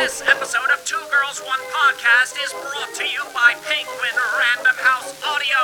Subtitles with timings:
[0.00, 5.12] This episode of Two Girls One Podcast is brought to you by Penguin Random House
[5.20, 5.60] Audio,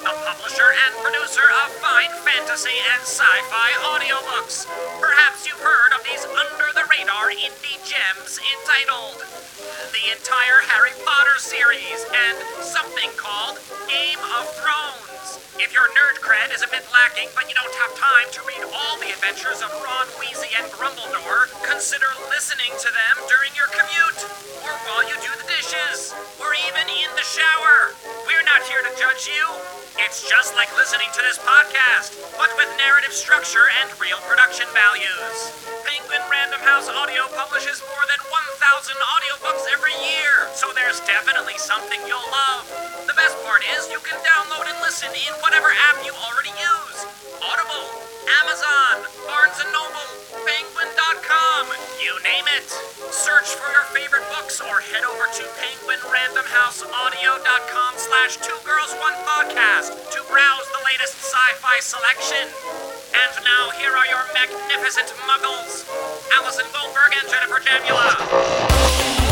[0.00, 4.64] the publisher and producer of fine fantasy and sci-fi audiobooks.
[5.04, 9.20] Perhaps you've heard of these under-the-radar indie gems entitled
[9.92, 13.60] the entire Harry Potter series and something called
[13.92, 15.44] Game of Thrones.
[15.60, 18.64] If your nerd cred is a bit lacking, but you don't have time to read
[18.64, 24.20] all the adventures of Ron, Weasley, and Grumbledore, consider listening to them during your commute,
[24.60, 27.96] or while you do the dishes, or even in the shower.
[28.28, 29.44] We're not here to judge you.
[30.04, 35.32] It's just like listening to this podcast, but with narrative structure and real production values.
[35.80, 42.04] Penguin Random House Audio publishes more than 1,000 audiobooks every year, so there's definitely something
[42.04, 42.68] you'll love.
[43.08, 47.13] The best part is you can download and listen in whatever app you already use.
[47.44, 47.84] Audible,
[48.40, 50.08] Amazon, Barnes & Noble,
[50.48, 51.64] Penguin.com,
[52.00, 52.64] you name it.
[53.12, 59.92] Search for your favorite books or head over to penguinrandomhouseaudio.com slash two girls one podcast
[60.16, 62.48] to browse the latest sci-fi selection.
[63.12, 65.84] And now here are your magnificent muggles,
[66.40, 69.23] Allison Goldberg and Jennifer Jamula.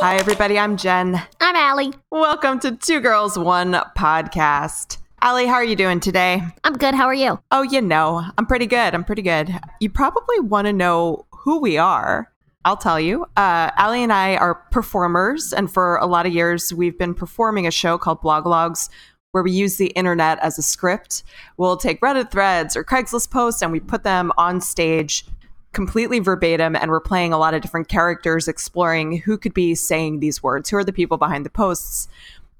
[0.00, 0.58] Hi, everybody.
[0.58, 1.20] I'm Jen.
[1.42, 1.92] I'm Allie.
[2.10, 4.96] Welcome to Two Girls One Podcast.
[5.20, 6.42] Allie, how are you doing today?
[6.64, 6.94] I'm good.
[6.94, 7.38] How are you?
[7.50, 8.94] Oh, you know, I'm pretty good.
[8.94, 9.54] I'm pretty good.
[9.78, 12.32] You probably want to know who we are.
[12.64, 13.24] I'll tell you.
[13.36, 17.66] Uh, Allie and I are performers, and for a lot of years, we've been performing
[17.66, 18.88] a show called Blogologues
[19.32, 21.24] where we use the internet as a script.
[21.58, 25.26] We'll take Reddit threads or Craigslist posts and we put them on stage
[25.72, 30.20] completely verbatim and we're playing a lot of different characters exploring who could be saying
[30.20, 32.08] these words who are the people behind the posts.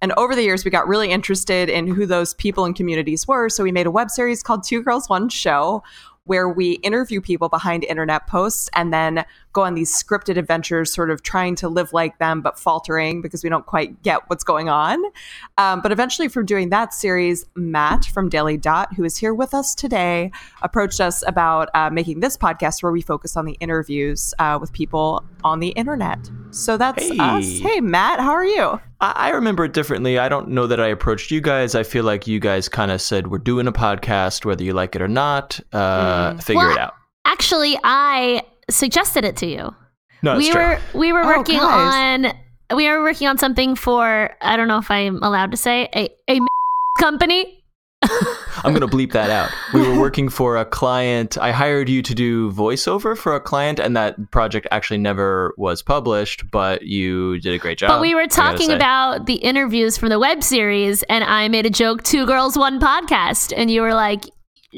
[0.01, 3.49] And over the years we got really interested in who those people and communities were.
[3.49, 5.83] So we made a web series called two girls one show
[6.25, 11.11] where we interview people behind internet posts and then go on these scripted adventures, sort
[11.11, 14.69] of trying to live like them, but faltering because we don't quite get what's going
[14.69, 15.03] on.
[15.59, 19.55] Um, but eventually, from doing that series, Matt from Daily Dot, who is here with
[19.55, 20.31] us today,
[20.63, 24.73] approached us about uh, making this podcast where we focus on the interviews uh, with
[24.73, 26.19] people on the internet.
[26.51, 27.17] So that's Hey.
[27.19, 27.59] us.
[27.59, 28.81] Hey, Matt, how are you?
[29.01, 30.19] I, I remember it differently.
[30.19, 31.75] I don't know that I approached you guys.
[31.75, 34.97] I feel like you guys kind of said we're doing a podcast, whether you like
[34.97, 35.61] it or not.
[35.73, 36.95] Uh, Figure Well, it out.
[37.25, 39.75] Actually, I suggested it to you.
[40.23, 40.61] No, that's we true.
[40.63, 42.27] were we were Oh, working guys.
[42.27, 45.89] on we were working on something for I don't know if I'm allowed to say
[45.95, 46.41] a a
[46.99, 47.57] company.
[48.63, 49.51] I'm gonna bleep that out.
[49.75, 51.37] We were working for a client.
[51.39, 55.83] I hired you to do voiceover for a client, and that project actually never was
[55.83, 56.51] published.
[56.51, 57.89] But you did a great job.
[57.91, 61.71] But we were talking about the interviews from the web series, and I made a
[61.71, 64.25] joke: two girls, one podcast, and you were like,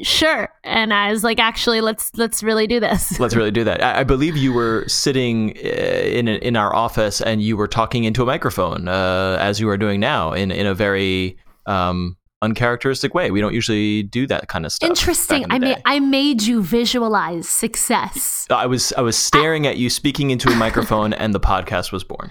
[0.01, 3.83] "Sure," and I was like, "Actually, let's let's really do this." Let's really do that.
[3.83, 8.03] I, I believe you were sitting uh, in in our office and you were talking
[8.03, 13.13] into a microphone, uh, as you are doing now, in in a very um, uncharacteristic
[13.13, 13.31] way.
[13.31, 14.89] We don't usually do that kind of stuff.
[14.89, 15.43] Interesting.
[15.43, 15.81] in I the made.
[15.85, 18.45] I made you visualize success.
[18.49, 22.03] I was I was staring at you speaking into a microphone, and the podcast was
[22.03, 22.29] born.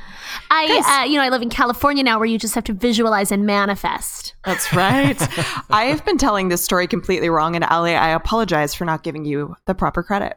[0.50, 3.32] I, uh, you know, I live in California now, where you just have to visualize
[3.32, 4.34] and manifest.
[4.44, 5.20] That's right.
[5.70, 9.56] I've been telling this story completely wrong, and Allie, I apologize for not giving you
[9.66, 10.36] the proper credit.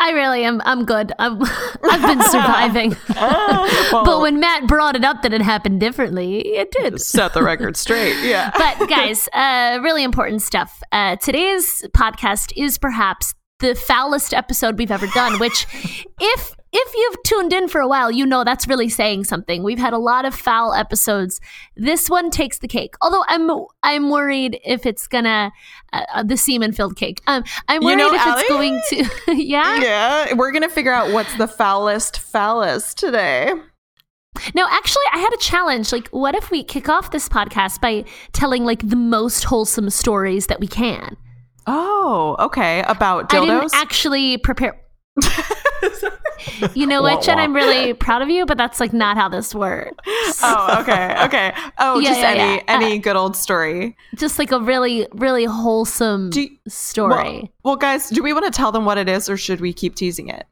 [0.00, 0.62] I really am.
[0.64, 1.12] I'm good.
[1.18, 1.42] I'm,
[1.84, 2.96] I've been surviving.
[3.08, 7.00] but when Matt brought it up that it happened differently, it did.
[7.00, 8.16] set the record straight.
[8.24, 8.50] Yeah.
[8.56, 10.82] But guys, uh, really important stuff.
[10.90, 15.38] Uh, today's podcast is perhaps the foulest episode we've ever done.
[15.38, 15.66] Which,
[16.18, 19.62] if if you've tuned in for a while, you know that's really saying something.
[19.62, 21.40] We've had a lot of foul episodes.
[21.76, 22.94] This one takes the cake.
[23.02, 23.50] Although I'm
[23.82, 25.50] I'm worried if it's gonna
[25.92, 27.20] uh, uh, the semen filled cake.
[27.26, 28.40] Um, I'm You worried know, if Allie?
[28.42, 28.80] it's going
[29.26, 29.34] to.
[29.42, 29.80] yeah.
[29.80, 33.52] Yeah, we're gonna figure out what's the foulest phallus today.
[34.54, 35.92] No, actually, I had a challenge.
[35.92, 40.46] Like, what if we kick off this podcast by telling like the most wholesome stories
[40.46, 41.16] that we can?
[41.66, 42.84] Oh, okay.
[42.86, 43.60] About I dildos.
[43.60, 44.80] didn't actually prepare.
[46.74, 47.36] you know what, Wah, Jen?
[47.38, 47.42] wah.
[47.44, 49.96] I'm really proud of you, but that's like not how this works.
[50.42, 51.52] oh, okay, okay.
[51.78, 52.62] Oh, Yeah, just yeah, any yeah.
[52.68, 53.96] any uh, good old story.
[54.16, 57.40] Just like a really, really wholesome you- story.
[57.40, 59.72] Well, well, guys, do we want to tell them what it is, or should we
[59.72, 60.46] keep teasing it?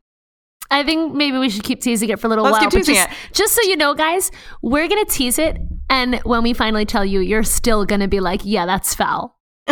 [0.70, 2.70] I think maybe we should keep teasing it for a little Let's while.
[2.70, 3.14] keep teasing just, it.
[3.32, 4.30] just so you know, guys,
[4.60, 5.56] we're gonna tease it,
[5.88, 9.38] and when we finally tell you, you're still gonna be like, "Yeah, that's foul."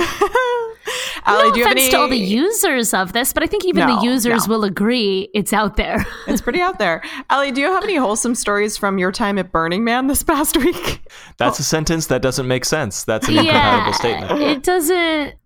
[1.27, 1.91] Allie, no do you have offense any?
[1.93, 4.55] to all the users of this, but I think even No, the users no.
[4.57, 6.07] will agree it's out there.
[6.27, 7.03] it's pretty out there.
[7.31, 10.57] Allie, do you have any wholesome stories from your time at Burning Man this past
[10.65, 11.01] week?
[11.39, 13.05] That's a sentence that doesn't make sense.
[13.05, 14.41] That's an incompatible statement.
[14.43, 14.97] It doesn't.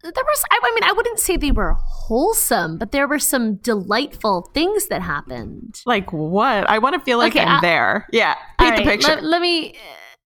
[0.02, 0.44] There was.
[0.50, 4.88] I, I mean, I wouldn't say they were wholesome, but there were some delightful things
[4.88, 5.80] that happened.
[5.86, 6.68] Like what?
[6.68, 8.06] I want to feel like Okay, I'm I- there.
[8.12, 9.08] Yeah, All paint the picture.
[9.16, 9.70] Let, let me.
[9.72, 9.76] uh,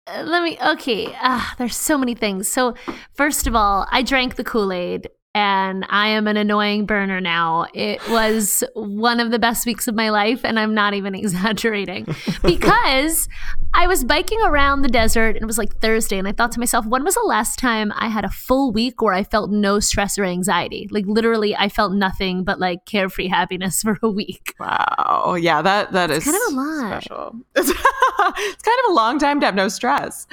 [0.08, 0.58] Let me.
[0.62, 1.08] Okay.
[1.22, 2.48] Ah, there's so many things.
[2.52, 2.76] So,
[3.14, 7.66] first of all, I drank the Kool Aid, and I am an annoying burner now.
[7.74, 12.08] It was one of the best weeks of my life, and I'm not even exaggerating,
[12.44, 13.28] because
[13.74, 16.60] I was biking around the desert, and it was like Thursday, and I thought to
[16.60, 19.80] myself, when was the last time I had a full week where I felt no
[19.80, 20.88] stress or anxiety?
[20.92, 24.54] Like literally, I felt nothing but like carefree happiness for a week.
[24.60, 25.36] wow.
[25.40, 27.04] Yeah, that that is kind of a lot.
[27.04, 27.36] Special.
[27.56, 30.28] It's, it's kind of a long time to have no stress.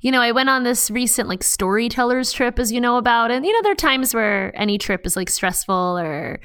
[0.00, 3.44] You know, I went on this recent like storytellers trip, as you know about, and
[3.44, 6.40] you know, there are times where any trip is like stressful or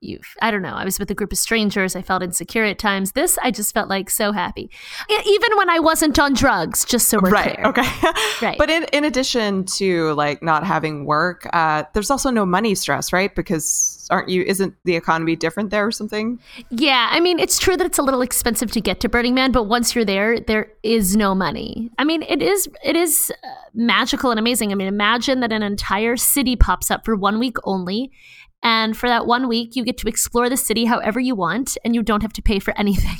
[0.00, 0.74] you, I don't know.
[0.74, 1.96] I was with a group of strangers.
[1.96, 3.12] I felt insecure at times.
[3.12, 4.70] This, I just felt like so happy,
[5.08, 6.84] even when I wasn't on drugs.
[6.84, 7.54] Just so we're right.
[7.54, 7.66] clear.
[7.68, 7.84] Okay.
[8.42, 8.58] Right.
[8.58, 13.12] But in, in addition to like not having work, uh, there's also no money stress,
[13.12, 13.34] right?
[13.34, 14.42] Because aren't you?
[14.42, 16.38] Isn't the economy different there or something?
[16.70, 19.52] Yeah, I mean, it's true that it's a little expensive to get to Burning Man,
[19.52, 21.90] but once you're there, there is no money.
[21.98, 24.72] I mean, it is it is uh, magical and amazing.
[24.72, 28.10] I mean, imagine that an entire city pops up for one week only,
[28.64, 31.94] and for that one week, you get to explore the city however you want, and
[31.94, 33.18] you don't have to pay for anything.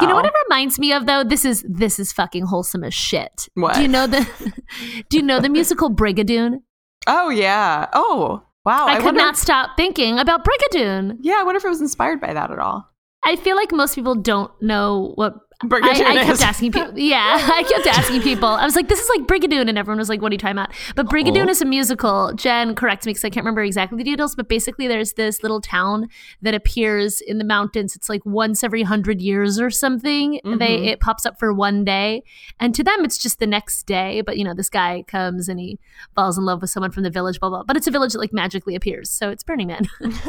[0.00, 1.22] You know what it reminds me of though?
[1.22, 3.48] This is this is fucking wholesome as shit.
[3.54, 3.74] What?
[3.74, 4.26] Do you know the
[5.10, 6.62] Do you know the musical Brigadoon?
[7.06, 7.86] Oh yeah.
[7.92, 8.86] Oh wow.
[8.86, 11.18] I, could wonder, not stop thinking about Brigadoon.
[11.20, 12.88] Yeah, I wonder if it was inspired by that at all.
[13.24, 15.34] I feel like most people don't know what
[15.64, 16.92] Brigadoon I, I kept asking people.
[16.98, 18.48] Yeah, I kept asking people.
[18.48, 20.56] I was like, "This is like Brigadoon," and everyone was like, "What are you talking
[20.58, 21.50] about?" But Brigadoon Oh.
[21.50, 22.32] is a musical.
[22.34, 24.34] Jen, correct me because I can't remember exactly the details.
[24.34, 26.08] But basically, there's this little town
[26.42, 27.94] that appears in the mountains.
[27.96, 30.40] It's like once every hundred years or something.
[30.44, 30.86] They Mhm.
[30.88, 32.22] it pops up for one day,
[32.60, 34.20] and to them, it's just the next day.
[34.20, 35.78] But you know, this guy comes and he
[36.14, 37.38] falls in love with someone from the village.
[37.40, 37.62] Blah blah.
[37.62, 39.88] But it's a village that like magically appears, so it's Burning Man.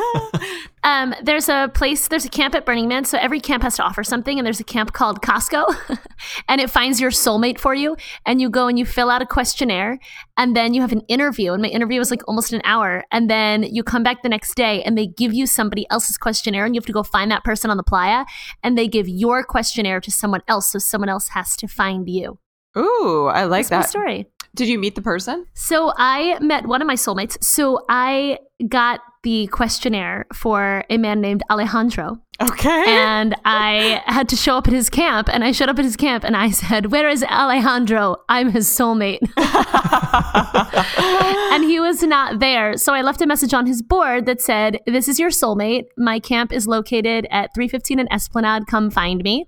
[0.86, 3.06] Um, there's a place, there's a camp at Burning Man.
[3.06, 5.97] So every camp has to offer something, and there's a camp called Costco,
[6.47, 7.95] and it finds your soulmate for you.
[8.25, 9.97] And you go and you fill out a questionnaire,
[10.37, 11.53] and then you have an interview.
[11.53, 13.03] And my interview was like almost an hour.
[13.11, 16.65] And then you come back the next day, and they give you somebody else's questionnaire,
[16.65, 18.25] and you have to go find that person on the playa,
[18.61, 20.71] and they give your questionnaire to someone else.
[20.71, 22.37] So someone else has to find you.
[22.77, 23.89] Ooh, I like That's that.
[23.89, 24.27] story.
[24.55, 25.47] Did you meet the person?
[25.53, 27.43] So I met one of my soulmates.
[27.43, 28.37] So I
[28.67, 32.19] got the questionnaire for a man named Alejandro.
[32.41, 32.83] Okay.
[32.87, 35.29] and I had to show up at his camp.
[35.31, 38.17] And I showed up at his camp and I said, Where is Alejandro?
[38.27, 39.19] I'm his soulmate.
[41.53, 42.75] and he was not there.
[42.77, 45.85] So I left a message on his board that said, This is your soulmate.
[45.97, 48.67] My camp is located at 315 in Esplanade.
[48.67, 49.47] Come find me.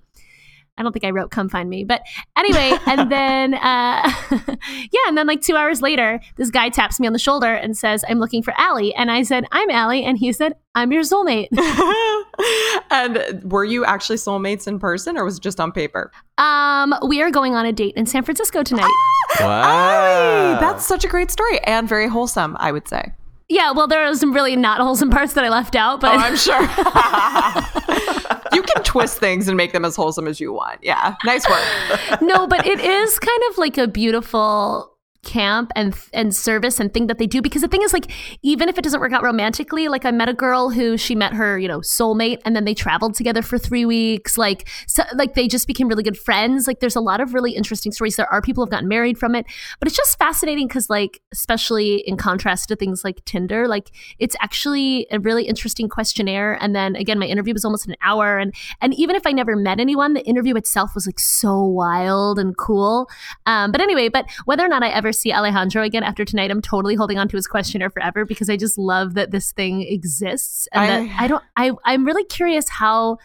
[0.78, 2.02] I don't think I wrote "come find me," but
[2.38, 7.08] anyway, and then uh, yeah, and then like two hours later, this guy taps me
[7.08, 10.18] on the shoulder and says, "I'm looking for Allie," and I said, "I'm Allie," and
[10.18, 11.48] he said, "I'm your soulmate."
[12.92, 16.12] and were you actually soulmates in person or was it just on paper?
[16.38, 18.92] Um, we are going on a date in San Francisco tonight.
[19.40, 19.64] Wow.
[19.64, 23.12] Hey, that's such a great story and very wholesome, I would say.
[23.50, 26.18] Yeah, well, there are some really not wholesome parts that I left out, but Oh,
[26.18, 26.62] I'm sure.
[28.54, 30.80] you can twist things and make them as wholesome as you want.
[30.82, 31.16] Yeah.
[31.26, 32.22] Nice work.
[32.22, 34.95] no, but it is kind of like a beautiful
[35.26, 38.12] camp and and service and thing that they do because the thing is like
[38.42, 41.34] even if it doesn't work out romantically like i met a girl who she met
[41.34, 45.34] her you know soulmate and then they traveled together for three weeks like so like
[45.34, 46.68] they just became really good friends.
[46.68, 48.16] Like there's a lot of really interesting stories.
[48.16, 49.46] There are people who've gotten married from it
[49.80, 54.36] but it's just fascinating because like especially in contrast to things like tinder like it's
[54.42, 56.58] actually a really interesting questionnaire.
[56.62, 59.56] And then again my interview was almost an hour and and even if i never
[59.56, 63.10] met anyone the interview itself was like so wild and cool.
[63.46, 66.62] Um, but anyway but whether or not i ever see alejandro again after tonight i'm
[66.62, 70.68] totally holding on to his questionnaire forever because i just love that this thing exists
[70.72, 73.18] and I- that i don't i i'm really curious how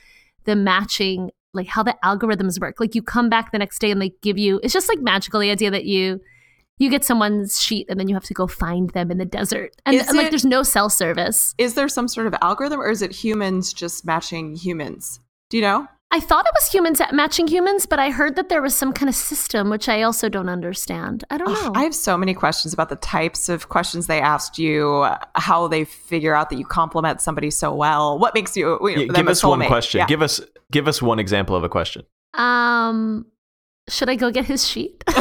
[0.45, 4.01] the matching like how the algorithms work like you come back the next day and
[4.01, 6.21] they give you it's just like magical the idea that you
[6.79, 9.75] you get someone's sheet and then you have to go find them in the desert
[9.85, 12.89] and, and, like it- there's no cell service Is there some sort of algorithm or
[12.91, 15.21] is it humans just matching humans?
[15.51, 15.89] Do you know?
[16.13, 18.93] I thought it was humans at matching humans, but I heard that there was some
[18.93, 21.23] kind of system, which I also don't understand.
[21.31, 21.67] I don't know.
[21.69, 25.69] Ugh, I have so many questions about the types of questions they asked you, how
[25.69, 28.19] they figure out that you compliment somebody so well.
[28.19, 29.99] What makes you, you know, Yeah, give us one question.
[30.01, 30.07] Yeah.
[30.07, 30.41] Give us
[30.73, 32.03] give us one example of a question.
[32.35, 33.27] um,
[33.89, 35.03] should I go get his sheet?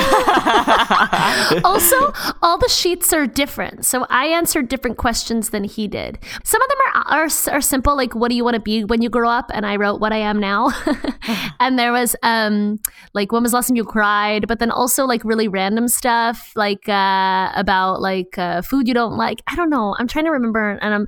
[1.63, 3.85] also, all the sheets are different.
[3.85, 6.19] So I answered different questions than he did.
[6.43, 9.01] Some of them are, are, are simple, like, what do you want to be when
[9.01, 9.51] you grow up?
[9.53, 10.71] And I wrote what I am now.
[11.59, 12.79] and there was, um,
[13.13, 14.47] like, when was the last time you cried?
[14.47, 19.17] But then also, like, really random stuff, like, uh, about, like, uh, food you don't
[19.17, 19.41] like.
[19.47, 19.95] I don't know.
[19.99, 20.79] I'm trying to remember.
[20.81, 21.07] And I'm,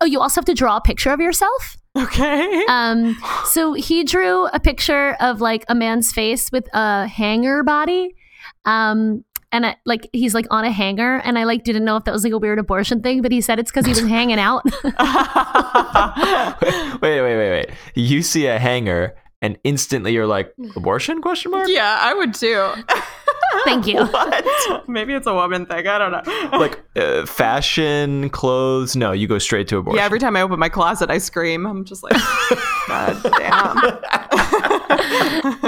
[0.00, 1.76] oh, you also have to draw a picture of yourself.
[1.96, 2.64] Okay.
[2.68, 8.14] Um, so he drew a picture of like a man's face with a hanger body.
[8.64, 12.04] Um, and I, like he's like on a hanger, and I like didn't know if
[12.04, 14.38] that was like a weird abortion thing, but he said it's because he was hanging
[14.38, 14.64] out.
[17.02, 17.70] wait, wait, wait, wait.
[17.94, 21.20] You see a hanger and instantly you're like, abortion?
[21.20, 21.68] Question mark.
[21.68, 22.72] yeah, I would too.
[23.64, 24.04] Thank you.
[24.04, 24.84] what?
[24.88, 25.86] Maybe it's a woman thing.
[25.86, 26.58] I don't know.
[26.58, 28.96] Like uh, fashion, clothes.
[28.96, 29.98] No, you go straight to abortion.
[29.98, 31.66] yeah, every time I open my closet, I scream.
[31.66, 32.12] I'm just like,
[32.88, 33.76] God damn.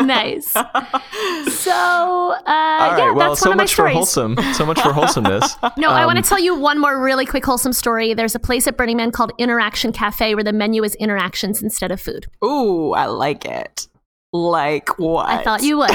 [0.06, 0.52] nice.
[0.52, 2.98] So, uh, All right.
[2.98, 3.94] yeah, well, that's so one of my much for stories.
[3.94, 4.36] wholesome.
[4.54, 5.56] So much for wholesomeness.
[5.76, 8.14] No, I want Um, to tell you one more really quick wholesome story.
[8.14, 11.90] There's a place at Burning Man called Interaction Cafe where the menu is interactions instead
[11.90, 12.26] of food.
[12.44, 13.88] Ooh, I like it.
[14.32, 15.28] Like what?
[15.28, 15.90] I thought you would.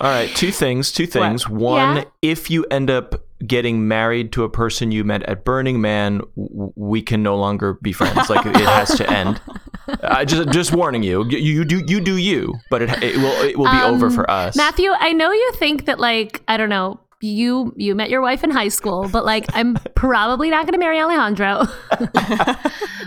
[0.00, 0.92] All right, two things.
[0.92, 1.48] Two things.
[1.48, 2.04] One, Yeah.
[2.22, 7.02] if you end up getting married to a person you met at Burning Man, we
[7.02, 8.28] can no longer be friends.
[8.30, 9.40] Like it has to end.
[10.02, 11.24] I just just warning you.
[11.28, 14.12] You, you do you do you, but it it will it will be over Um,
[14.14, 14.56] for us.
[14.56, 18.42] Matthew, I know you think that like I don't know, you you met your wife
[18.44, 21.64] in high school, but like I'm probably not going to marry Alejandro.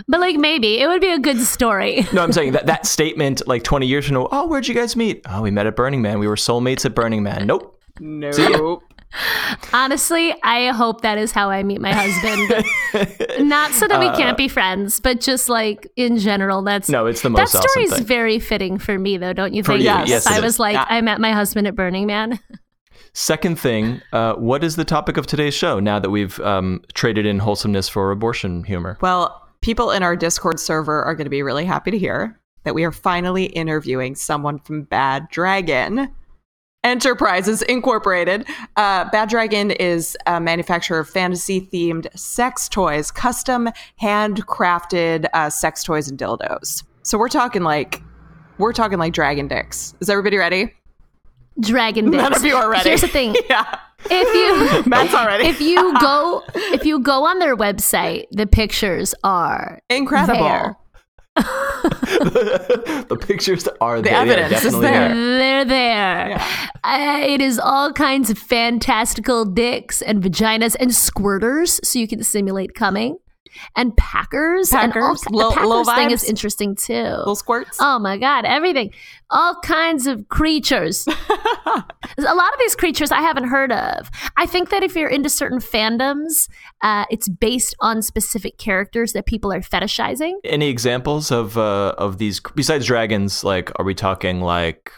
[0.08, 2.06] but like maybe it would be a good story.
[2.12, 4.28] no, I'm saying that that statement like 20 years from now.
[4.30, 5.22] Oh, where'd you guys meet?
[5.28, 6.18] Oh, we met at Burning Man.
[6.18, 7.46] We were soulmates at Burning Man.
[7.46, 7.80] Nope.
[8.00, 8.82] Nope.
[9.72, 12.64] Honestly, I hope that is how I meet my husband.
[13.48, 17.06] not so that we can't be friends, but just like in general, that's Uh, No,
[17.06, 19.62] it's the most that most story awesome is very fitting for me, though, don't you
[19.62, 19.80] For think?
[19.82, 20.08] you, Yes.
[20.08, 20.60] yes, I was is.
[20.60, 20.86] like, Yeah.
[20.88, 22.40] I met my husband at Burning Man.
[23.16, 25.78] Second thing, uh, what is the topic of today's show?
[25.78, 28.98] Now that we've um, traded in wholesomeness for abortion humor.
[29.00, 32.74] Well, people in our Discord server are going to be really happy to hear that
[32.74, 36.12] we are finally interviewing someone from Bad Dragon
[36.82, 38.46] Enterprises Incorporated.
[38.76, 43.68] Uh, Bad Dragon is a manufacturer of fantasy themed sex toys, custom
[44.02, 46.82] handcrafted uh, sex toys and dildos.
[47.02, 48.02] So we're talking like,
[48.58, 49.94] we're talking like dragon dicks.
[50.00, 50.74] Is everybody ready?
[51.60, 52.22] Dragon dicks.
[52.22, 52.88] None of you are ready.
[52.88, 53.34] Here's the thing.
[53.50, 53.78] yeah.
[54.10, 55.46] If you Matt's already.
[55.46, 60.44] if you go if you go on their website, the pictures are Incredible.
[60.44, 60.76] there.
[61.36, 64.24] the pictures are The there.
[64.26, 65.14] They are evidence is definitely there.
[65.38, 66.40] They're there.
[66.84, 72.22] Uh, it is all kinds of fantastical dicks and vaginas and squirters, so you can
[72.22, 73.16] simulate coming,
[73.76, 74.72] and packers.
[74.72, 75.24] and all, Packers.
[75.24, 76.92] ki- Low- the packers low thing is interesting too.
[76.94, 77.78] Little squirts.
[77.80, 78.92] Oh my god, everything.
[79.30, 81.06] All kinds of creatures.
[81.66, 84.10] a lot of these creatures I haven't heard of.
[84.36, 86.48] I think that if you're into certain fandoms,
[86.82, 90.34] uh, it's based on specific characters that people are fetishizing.
[90.44, 93.42] Any examples of uh, of these besides dragons?
[93.44, 94.92] Like, are we talking like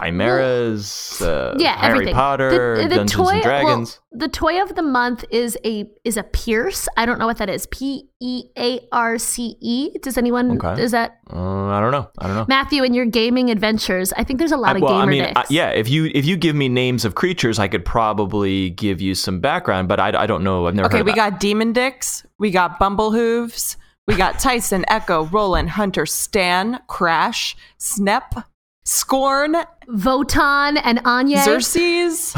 [0.00, 1.20] chimeras?
[1.22, 2.14] uh, yeah, Harry everything.
[2.14, 4.00] Potter, The- the Dungeons toy- and Dragons.
[4.10, 6.88] Well, the toy of the month is a is a Pierce.
[6.96, 7.66] I don't know what that is.
[7.66, 9.90] P E A R C E.
[10.02, 10.56] Does anyone?
[10.62, 10.82] Okay.
[10.82, 12.08] Is that uh, I don't know.
[12.18, 12.46] I don't know.
[12.48, 14.12] Matthew in your gaming adventures?
[14.16, 15.36] I think there's a lot of well, gamer I mean, dicks.
[15.36, 15.70] I- yeah.
[15.70, 19.40] If you if you give me names of creatures, I could probably give you some
[19.40, 20.66] background, but I, I don't know.
[20.66, 20.86] I've never.
[20.88, 22.24] Okay, heard we of got demon dicks.
[22.38, 23.76] We got bumble hooves.
[24.06, 28.42] We got Tyson, Echo, Roland, Hunter, Stan, Crash, Snep,
[28.88, 29.54] Scorn,
[29.86, 31.42] Votan and Anya.
[31.42, 32.34] Xerxes.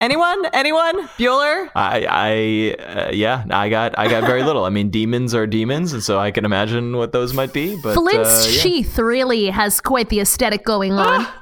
[0.00, 0.44] Anyone?
[0.46, 1.06] Anyone?
[1.18, 1.70] Bueller?
[1.76, 4.64] I, I, uh, yeah, I got, I got very little.
[4.64, 7.80] I mean, demons are demons, and so I can imagine what those might be.
[7.80, 8.58] But Flint's uh, yeah.
[8.60, 11.28] sheath really has quite the aesthetic going on.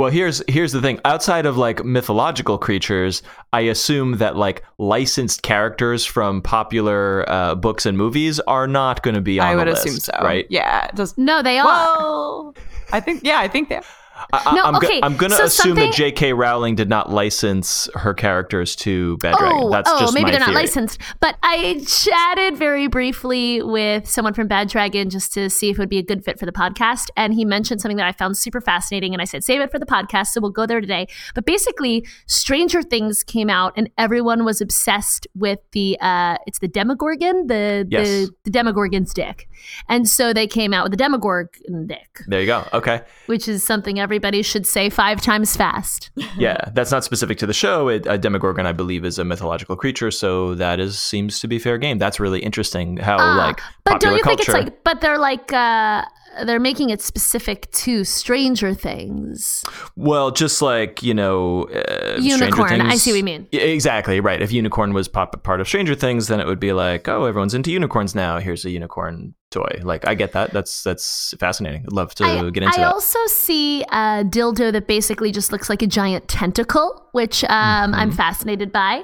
[0.00, 0.98] Well, here's here's the thing.
[1.04, 7.84] Outside of like mythological creatures, I assume that like licensed characters from popular uh, books
[7.84, 10.14] and movies are not going to be on I would list, assume so.
[10.22, 10.46] right?
[10.48, 10.86] Yeah.
[10.86, 11.18] It does.
[11.18, 12.54] no, they are.
[12.92, 13.24] I think.
[13.24, 13.84] Yeah, I think that.
[14.32, 16.32] I, No, I'm, go- okay, I'm going to so assume something- that J.K.
[16.32, 19.58] Rowling did not license her characters to Bad Dragon.
[19.62, 20.98] Oh, That's oh, just maybe they're not licensed.
[21.20, 25.80] But I chatted very briefly with someone from Bad Dragon just to see if it
[25.80, 27.08] would be a good fit for the podcast.
[27.16, 29.12] And he mentioned something that I found super fascinating.
[29.14, 30.28] And I said, save it for the podcast.
[30.28, 31.08] So we'll go there today.
[31.34, 36.68] But basically, Stranger Things came out and everyone was obsessed with the, uh, it's the
[36.68, 38.06] Demogorgon, the, Yes.
[38.06, 39.48] the, the Demogorgon's dick.
[39.88, 42.66] And so they came out with the Demogorgon dick, There you go.
[42.72, 43.02] Okay.
[43.26, 46.10] which is something everybody should say five times fast.
[46.36, 47.88] Yeah, that's not specific to the show.
[47.88, 51.58] It, a Demogorgon, I believe, is a mythological creature, so that is seems to be
[51.58, 51.98] fair game.
[51.98, 52.96] That's really interesting.
[52.96, 56.04] How Ah, like but don't you think it's like but they're like uh
[56.44, 59.64] they're making it specific to Stranger Things.
[59.96, 62.80] Well, just like you know, uh, Unicorn.
[62.80, 63.46] I see what you mean.
[63.52, 64.40] Exactly right.
[64.40, 67.54] If unicorn was pop- part of Stranger Things, then it would be like, oh, everyone's
[67.54, 68.38] into unicorns now.
[68.38, 69.80] Here's a unicorn toy.
[69.82, 70.52] Like, I get that.
[70.52, 71.82] That's that's fascinating.
[71.86, 72.92] I'd love to I, get into I that.
[72.92, 78.10] also see a dildo that basically just looks like a giant tentacle, which um, I'm
[78.12, 78.16] Mhm.
[78.16, 79.02] fascinated by.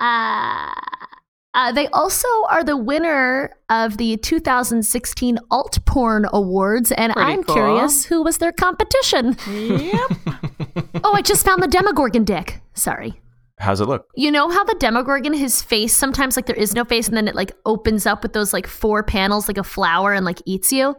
[0.00, 0.72] Uh,
[1.54, 7.42] uh, they also are the winner of the 2016 Alt Porn Awards, and Pretty I'm
[7.44, 7.54] cool.
[7.54, 9.36] curious who was their competition.
[9.48, 10.10] Yep.
[11.04, 12.60] oh, I just found the Demogorgon dick.
[12.74, 13.20] Sorry.
[13.60, 14.06] How's it look?
[14.16, 17.28] You know how the Demogorgon, his face, sometimes like there is no face, and then
[17.28, 20.72] it like opens up with those like four panels like a flower and like eats
[20.72, 20.96] you?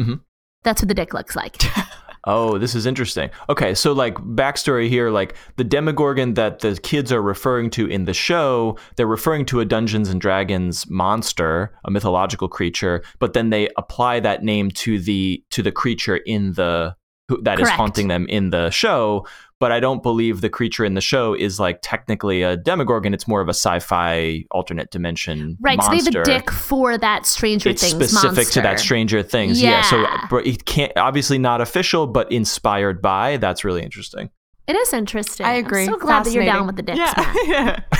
[0.00, 0.20] Mhm.
[0.64, 1.56] That's what the dick looks like.
[2.28, 3.30] Oh, this is interesting.
[3.48, 8.04] Okay, so like backstory here, like the Demogorgon that the kids are referring to in
[8.04, 13.48] the show, they're referring to a Dungeons and Dragons monster, a mythological creature, but then
[13.48, 16.94] they apply that name to the to the creature in the
[17.28, 19.26] who, that is haunting them in the show.
[19.60, 23.12] But I don't believe the creature in the show is like technically a Demogorgon.
[23.12, 26.96] It's more of a sci-fi alternate dimension Right, monster so they have a dick for
[26.96, 28.78] that Stranger it's Things specific to that.
[28.78, 29.60] Stranger Things.
[29.60, 29.82] Yeah.
[29.82, 30.26] So Yeah.
[30.30, 33.36] but it can't obviously not official, but inspired by.
[33.38, 34.30] That's really interesting.
[34.68, 35.44] It is interesting.
[35.46, 35.84] I agree.
[35.84, 37.14] I'm so glad that you're down with the dicks, Yeah.
[37.16, 37.84] Matt.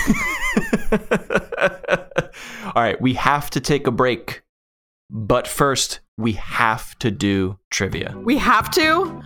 [0.92, 2.28] yeah.
[2.76, 4.42] All right, we have to take a break,
[5.10, 8.14] but first we have to do trivia.
[8.22, 9.22] We have to.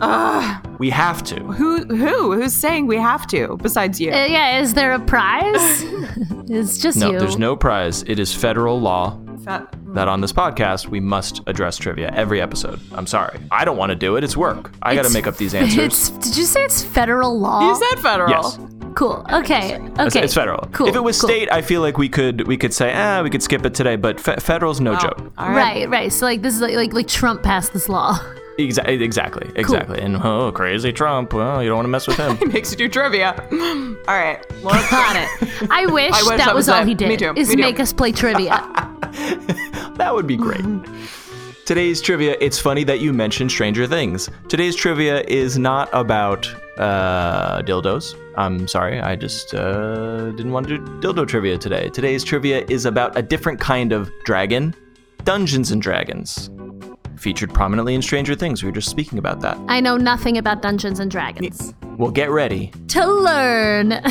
[0.00, 0.66] Ugh.
[0.78, 1.40] We have to.
[1.40, 1.84] Who?
[1.84, 2.32] Who?
[2.32, 3.56] Who's saying we have to?
[3.62, 4.10] Besides you.
[4.10, 5.82] Uh, yeah, is there a prize?
[6.48, 7.18] it's just No, you.
[7.18, 8.02] there's no prize.
[8.06, 12.80] It is federal law Fat- that on this podcast we must address trivia every episode.
[12.92, 14.24] I'm sorry, I don't want to do it.
[14.24, 14.72] It's work.
[14.82, 15.78] I got to make up these answers.
[15.78, 17.68] It's, did you say it's federal law?
[17.68, 18.30] You said federal.
[18.30, 18.58] Yes.
[18.96, 19.26] cool.
[19.30, 19.76] Okay.
[19.76, 19.92] Okay.
[20.06, 20.66] It's, it's federal.
[20.72, 20.88] Cool.
[20.88, 21.28] If it was cool.
[21.28, 23.96] state, I feel like we could we could say ah we could skip it today,
[23.96, 25.32] but fe- federal's no Oh, joke.
[25.36, 26.10] all Right, right.
[26.10, 28.18] So like this is like like, like Trump passed this law.
[28.68, 30.00] Exa- exactly, exactly.
[30.00, 31.32] And oh, crazy Trump.
[31.32, 32.36] Well, you don't want to mess with him.
[32.38, 33.34] He makes you do trivia.
[34.08, 34.44] All right.
[34.62, 35.68] Well, Got it.
[35.70, 36.88] I wish, I wish that that was was all it.
[36.88, 37.08] he did.
[37.08, 37.60] Me too, Is me too.
[37.62, 38.50] make us play trivia.
[39.96, 40.64] that would be great.
[41.66, 42.36] Today's trivia.
[42.40, 44.28] It's funny that you mentioned Stranger Things.
[44.48, 46.48] Today's trivia is not about
[46.78, 48.14] uh, dildos.
[48.36, 51.88] I'm sorry, I just uh, didn't want to do dildo trivia today.
[51.90, 54.74] Today's trivia is about a different kind of dragon,
[55.24, 56.50] Dungeons and Dragons.
[57.20, 58.62] Featured prominently in Stranger Things.
[58.62, 59.58] We were just speaking about that.
[59.68, 61.74] I know nothing about Dungeons and Dragons.
[61.98, 62.72] Well, get ready.
[62.88, 64.00] To learn.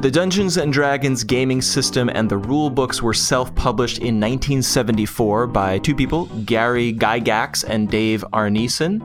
[0.00, 5.78] The Dungeons and Dragons gaming system and the rule books were self-published in 1974 by
[5.78, 9.00] two people, Gary Gygax and Dave Arneson.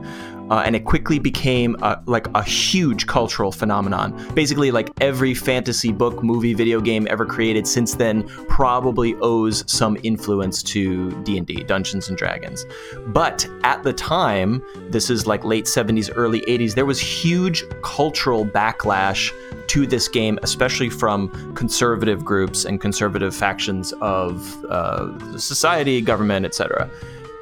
[0.52, 4.14] Uh, and it quickly became a, like a huge cultural phenomenon.
[4.34, 9.98] Basically, like every fantasy book, movie, video game ever created since then probably owes some
[10.04, 12.66] influence to D&D, Dungeons and Dragons.
[13.08, 18.46] But at the time, this is like late 70s, early 80s, there was huge cultural
[18.46, 19.32] backlash
[19.68, 26.90] to this game, especially from conservative groups and conservative factions of uh, society, government, etc.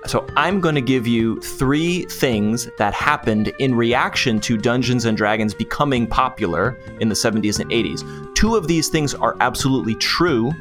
[0.05, 5.17] So I'm going to give you three things that happened in reaction to Dungeons and
[5.17, 8.33] Dragons becoming popular in the 70s and 80s.
[8.35, 10.51] Two of these things are absolutely true.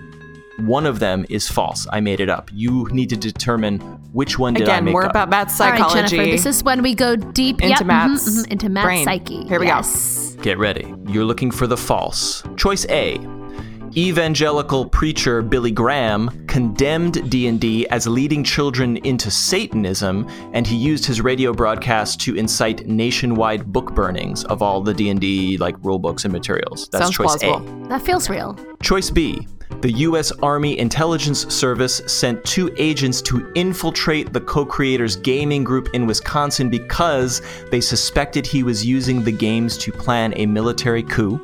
[0.58, 1.86] One of them is false.
[1.92, 2.50] I made it up.
[2.52, 3.78] You need to determine
[4.12, 5.10] which one did I again, make more up.
[5.10, 5.92] about Matt's All right.
[5.92, 6.16] Jennifer.
[6.16, 9.04] This is when we go deep Into yep, mhm, Matt's mhm, into Matt's brain.
[9.04, 9.44] psyche.
[9.46, 9.80] Here we go.
[10.42, 10.92] Get ready.
[11.06, 12.42] You're looking for the false.
[12.56, 13.18] Choice A.
[13.98, 21.20] Evangelical preacher Billy Graham condemned D&D as leading children into Satanism, and he used his
[21.20, 26.32] radio broadcast to incite nationwide book burnings of all the D&D like rule books and
[26.32, 26.88] materials.
[26.90, 27.86] That's Sounds choice plausible.
[27.86, 27.88] A.
[27.88, 28.56] That feels real.
[28.80, 29.48] Choice B.
[29.80, 30.30] The U.S.
[30.44, 36.70] Army Intelligence Service sent two agents to infiltrate the co creator's gaming group in Wisconsin
[36.70, 41.40] because they suspected he was using the games to plan a military coup.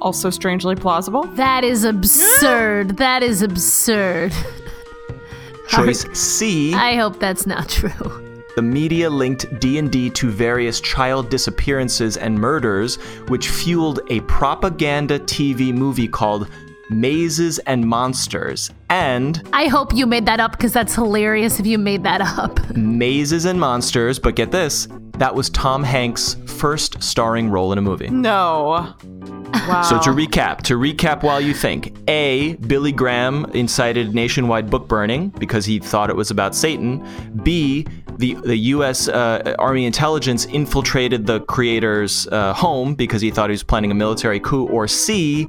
[0.00, 1.24] Also strangely plausible.
[1.34, 2.96] That is absurd.
[2.98, 4.32] that is absurd.
[5.68, 6.72] Choice C.
[6.74, 8.44] I hope that's not true.
[8.56, 12.96] The media linked D&D to various child disappearances and murders,
[13.28, 16.48] which fueled a propaganda TV movie called
[16.90, 21.78] Mazes and Monsters and I hope you made that up because that's hilarious if you
[21.78, 22.74] made that up.
[22.76, 27.82] Mazes and Monsters, but get this, that was Tom Hanks' first starring role in a
[27.82, 28.08] movie.
[28.08, 28.94] No.
[29.52, 29.82] Wow.
[29.82, 35.28] So to recap, to recap while you think, A, Billy Graham incited nationwide book burning
[35.28, 37.06] because he thought it was about Satan.
[37.42, 39.08] B, the the U.S.
[39.08, 43.94] Uh, Army intelligence infiltrated the creator's uh, home because he thought he was planning a
[43.94, 44.66] military coup.
[44.68, 45.48] Or C,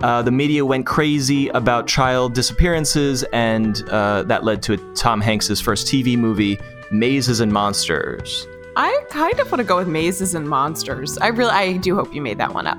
[0.00, 5.60] uh, the media went crazy about child disappearances, and uh, that led to Tom Hanks's
[5.60, 6.58] first TV movie,
[6.90, 8.46] mazes and monsters.
[8.76, 11.16] I kind of want to go with mazes and monsters.
[11.18, 12.78] I really, I do hope you made that one up.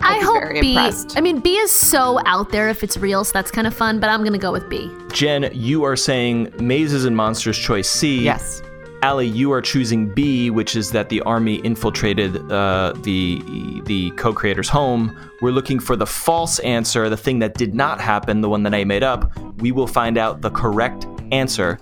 [0.00, 0.70] I hope very B.
[0.70, 1.16] impressed.
[1.16, 4.00] I mean, B is so out there if it's real, so that's kind of fun.
[4.00, 4.90] But I'm gonna go with B.
[5.12, 8.22] Jen, you are saying mazes and monsters choice C.
[8.22, 8.62] Yes.
[9.02, 13.42] Allie, you are choosing B, which is that the army infiltrated uh, the
[13.86, 15.16] the co-creator's home.
[15.40, 18.74] We're looking for the false answer, the thing that did not happen, the one that
[18.74, 19.32] I made up.
[19.58, 21.78] We will find out the correct answer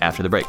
[0.00, 0.46] after the break.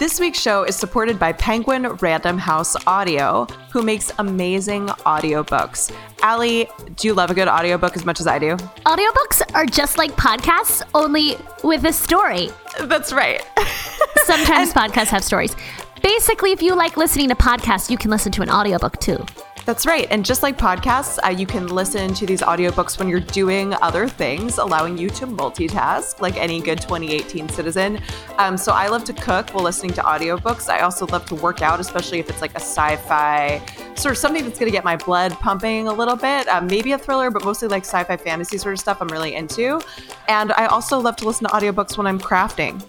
[0.00, 5.94] This week's show is supported by Penguin Random House Audio, who makes amazing audiobooks.
[6.22, 8.56] Allie, do you love a good audiobook as much as I do?
[8.86, 12.48] Audiobooks are just like podcasts, only with a story.
[12.80, 13.42] That's right.
[14.24, 15.54] Sometimes podcasts have stories.
[16.02, 19.22] Basically, if you like listening to podcasts, you can listen to an audiobook too.
[19.66, 20.08] That's right.
[20.10, 24.08] And just like podcasts, uh, you can listen to these audiobooks when you're doing other
[24.08, 28.00] things, allowing you to multitask like any good 2018 citizen.
[28.38, 30.68] Um, so I love to cook while listening to audiobooks.
[30.68, 33.62] I also love to work out, especially if it's like a sci fi
[33.96, 36.48] sort of something that's going to get my blood pumping a little bit.
[36.48, 39.34] Um, maybe a thriller, but mostly like sci fi fantasy sort of stuff I'm really
[39.34, 39.80] into.
[40.26, 42.82] And I also love to listen to audiobooks when I'm crafting.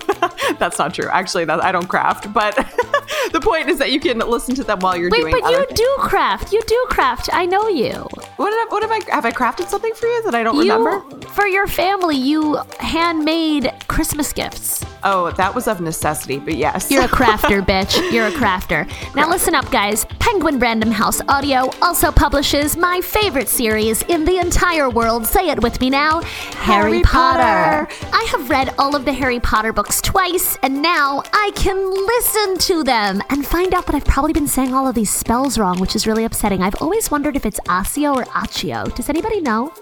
[0.58, 1.08] That's not true.
[1.10, 2.54] Actually, that I don't craft, but
[3.32, 5.34] the point is that you can listen to them while you're Wait, doing.
[5.34, 5.78] Wait, but you things.
[5.78, 6.52] do craft.
[6.52, 7.28] You do craft.
[7.32, 8.06] I know you.
[8.36, 10.72] What have, what have I have I crafted something for you that I don't You
[10.74, 11.26] remember?
[11.28, 14.84] for your family, you handmade Christmas gifts.
[15.04, 16.90] Oh, that was of necessity, but yes.
[16.90, 18.12] You're a crafter, bitch.
[18.12, 18.88] You're a crafter.
[19.14, 20.04] Now listen up, guys.
[20.18, 25.26] Penguin Random House Audio also publishes my favorite series in the entire world.
[25.26, 27.86] Say it with me now Harry, Harry Potter.
[27.86, 28.06] Potter.
[28.14, 32.58] I have read all of the Harry Potter books twice, and now I can listen
[32.68, 35.80] to them and find out that I've probably been saying all of these spells wrong,
[35.80, 36.62] which is really upsetting.
[36.62, 38.94] I've always wondered if it's Accio or Accio.
[38.94, 39.72] Does anybody know?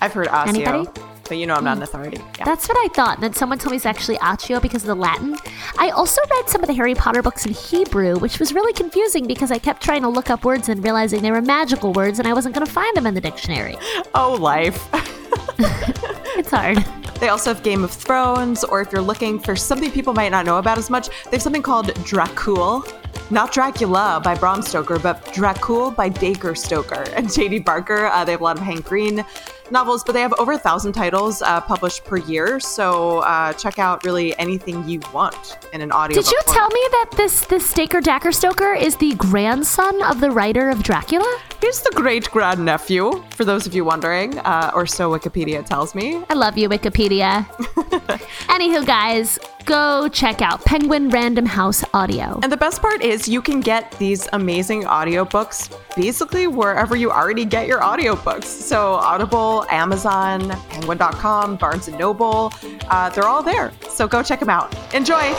[0.00, 1.11] I've heard Osseo, Anybody?
[1.32, 2.18] But you know I'm not an authority.
[2.38, 2.44] Yeah.
[2.44, 3.14] That's what I thought.
[3.14, 5.34] And then someone told me it's actually Accio because of the Latin.
[5.78, 9.26] I also read some of the Harry Potter books in Hebrew, which was really confusing
[9.26, 12.28] because I kept trying to look up words and realizing they were magical words and
[12.28, 13.78] I wasn't going to find them in the dictionary.
[14.14, 14.90] oh, life.
[16.34, 16.78] It's hard.
[17.20, 20.46] They also have Game of Thrones, or if you're looking for something people might not
[20.46, 22.90] know about as much, they have something called Dracul.
[23.30, 27.60] Not Dracula by Bram Stoker, but Dracul by Dacre Stoker and J.D.
[27.60, 28.06] Barker.
[28.06, 29.24] Uh, they have a lot of Hank Green
[29.70, 32.60] novels, but they have over a thousand titles uh, published per year.
[32.60, 36.20] So uh, check out really anything you want in an audio.
[36.20, 40.30] Did you tell me that this this Staker Dacker Stoker is the grandson of the
[40.30, 41.40] writer of Dracula?
[41.60, 46.22] He's the great grandnephew, for those of you wondering, uh, or so Wikipedia tells me.
[46.28, 47.44] I love you, Wikipedia.
[48.48, 52.40] Anywho, guys, go check out Penguin Random House Audio.
[52.42, 57.44] And the best part is you can get these amazing audiobooks basically wherever you already
[57.44, 58.44] get your audiobooks.
[58.44, 62.52] So Audible, Amazon, Penguin.com, Barnes & Noble,
[62.88, 63.72] uh, they're all there.
[63.88, 64.74] So go check them out.
[64.94, 65.20] Enjoy!
[65.20, 65.36] And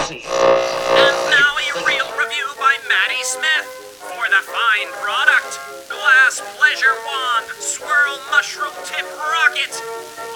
[1.29, 3.65] now a real review by Maddie Smith
[3.99, 5.59] for the fine product.
[5.89, 9.73] Glass pleasure wand, swirl mushroom tip rocket,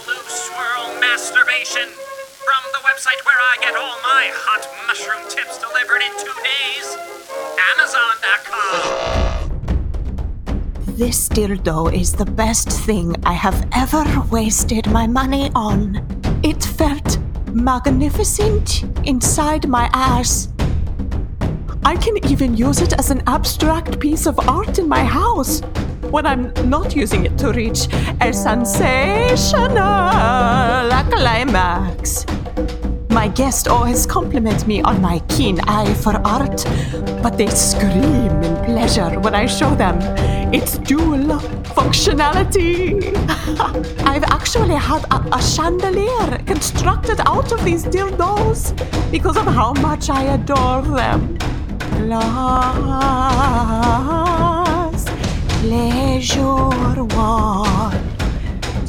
[0.05, 1.89] blue swirl masturbation.
[2.47, 6.95] From the website where I get all my hot mushroom tips delivered in two days,
[7.75, 9.46] Amazon.com.
[10.97, 16.03] This dildo is the best thing I have ever wasted my money on.
[16.41, 17.19] It felt
[17.53, 20.49] magnificent inside my ass.
[21.85, 25.61] I can even use it as an abstract piece of art in my house
[26.09, 27.87] when I'm not using it to reach
[28.19, 29.67] a sensational
[31.11, 32.25] climax.
[33.09, 36.65] My guests always compliment me on my keen eye for art,
[37.23, 39.99] but they scream in pleasure when I show them
[40.53, 41.39] its dual
[41.75, 43.15] functionality.
[44.05, 48.73] I've actually had a, a chandelier constructed out of these dildos
[49.11, 51.37] because of how much I adore them.
[51.97, 53.37] Glass
[55.61, 57.97] pleasure wand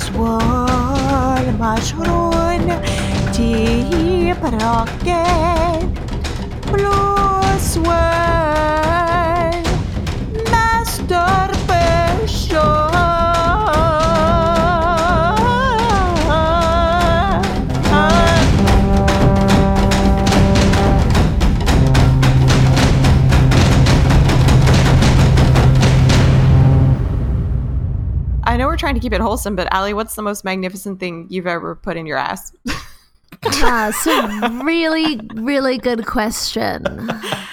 [0.01, 2.69] swirl mushroom
[28.43, 31.29] I know we're trying to keep it wholesome, but Allie, what's the most magnificent thing
[31.31, 32.53] you've ever put in your ass?
[33.45, 36.85] Ah, it's a really, really good question.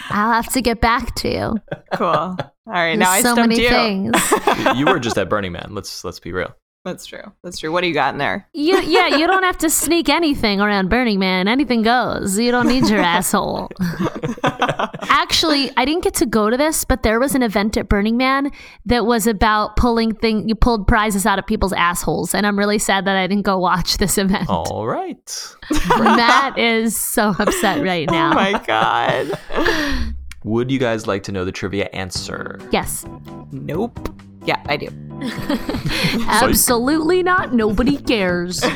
[0.10, 1.58] I'll have to get back to you.
[1.94, 2.08] cool.
[2.08, 3.70] All right, There's now I so stumped many you.
[3.70, 4.34] things.
[4.78, 5.70] you were just at Burning Man.
[5.72, 6.56] Let's let's be real.
[6.86, 7.34] That's true.
[7.44, 7.72] That's true.
[7.72, 8.48] What do you got in there?
[8.54, 11.48] You, yeah, you don't have to sneak anything around Burning Man.
[11.48, 12.38] Anything goes.
[12.38, 13.70] You don't need your asshole.
[15.02, 18.18] Actually, I didn't get to go to this, but there was an event at Burning
[18.18, 18.52] Man
[18.86, 20.48] that was about pulling thing.
[20.48, 23.58] You pulled prizes out of people's assholes, and I'm really sad that I didn't go
[23.58, 24.48] watch this event.
[24.48, 25.56] All right.
[25.98, 28.32] Matt is so upset right oh now.
[28.32, 30.14] Oh my god.
[30.44, 32.60] Would you guys like to know the trivia answer?
[32.72, 33.08] yes,
[33.52, 34.08] nope.
[34.46, 34.88] Yeah, I do.
[36.28, 37.54] absolutely not.
[37.54, 38.64] Nobody cares.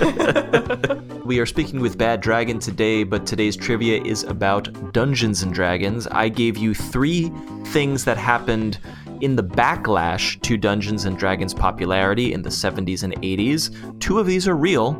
[1.29, 6.07] We are speaking with Bad Dragon today, but today's trivia is about Dungeons and Dragons.
[6.07, 7.31] I gave you three
[7.65, 8.79] things that happened
[9.21, 13.99] in the backlash to Dungeons and Dragons popularity in the 70s and 80s.
[13.99, 14.95] Two of these are real.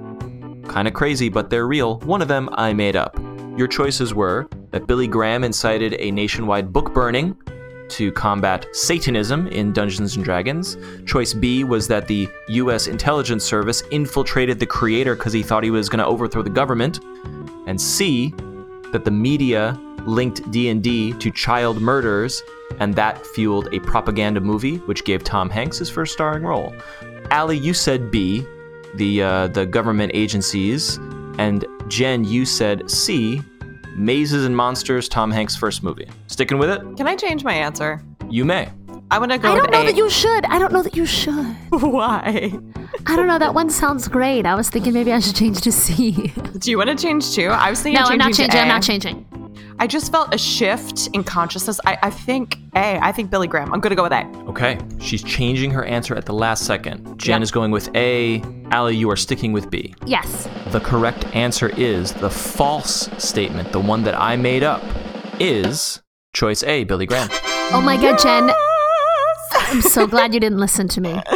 [0.67, 1.97] Kind of crazy, but they're real.
[2.01, 3.17] One of them I made up.
[3.57, 7.35] Your choices were that Billy Graham incited a nationwide book burning
[7.89, 10.77] to combat Satanism in Dungeons and Dragons.
[11.05, 15.71] Choice B was that the US intelligence service infiltrated the creator because he thought he
[15.71, 16.99] was going to overthrow the government.
[17.67, 18.33] And C,
[18.91, 22.41] that the media linked D&D to child murders
[22.79, 26.73] and that fueled a propaganda movie which gave Tom Hanks his first starring role.
[27.31, 28.45] Allie, you said B,
[28.95, 30.97] the uh, the government agencies,
[31.37, 33.41] and Jen, you said C,
[33.99, 36.07] Mazes and Monsters, Tom Hanks' first movie.
[36.27, 36.79] Sticking with it?
[36.95, 38.01] Can I change my answer?
[38.29, 38.69] You may.
[39.11, 39.85] I'm gonna go I don't know A.
[39.85, 40.45] that you should.
[40.45, 41.33] I don't know that you should.
[41.71, 42.51] Why?
[43.07, 43.39] I don't know.
[43.39, 44.45] That one sounds great.
[44.45, 46.11] I was thinking maybe I should change to C.
[46.59, 47.47] Do you want to change too?
[47.47, 48.59] I was thinking no, I'm not changing.
[48.59, 49.25] I'm not changing.
[49.81, 51.79] I just felt a shift in consciousness.
[51.85, 52.99] I, I think A.
[53.01, 53.73] I think Billy Graham.
[53.73, 54.25] I'm gonna go with A.
[54.49, 54.77] Okay.
[54.99, 57.17] She's changing her answer at the last second.
[57.17, 57.43] Jen Yep.
[57.43, 58.43] is going with A.
[58.71, 59.95] Allie, you are sticking with B.
[60.05, 60.47] Yes.
[60.67, 64.83] The correct answer is the false statement, the one that I made up,
[65.39, 66.01] is
[66.33, 67.29] choice A, Billy Graham.
[67.71, 68.51] Oh my God, Jen.
[69.51, 71.21] I'm so glad you didn't listen to me.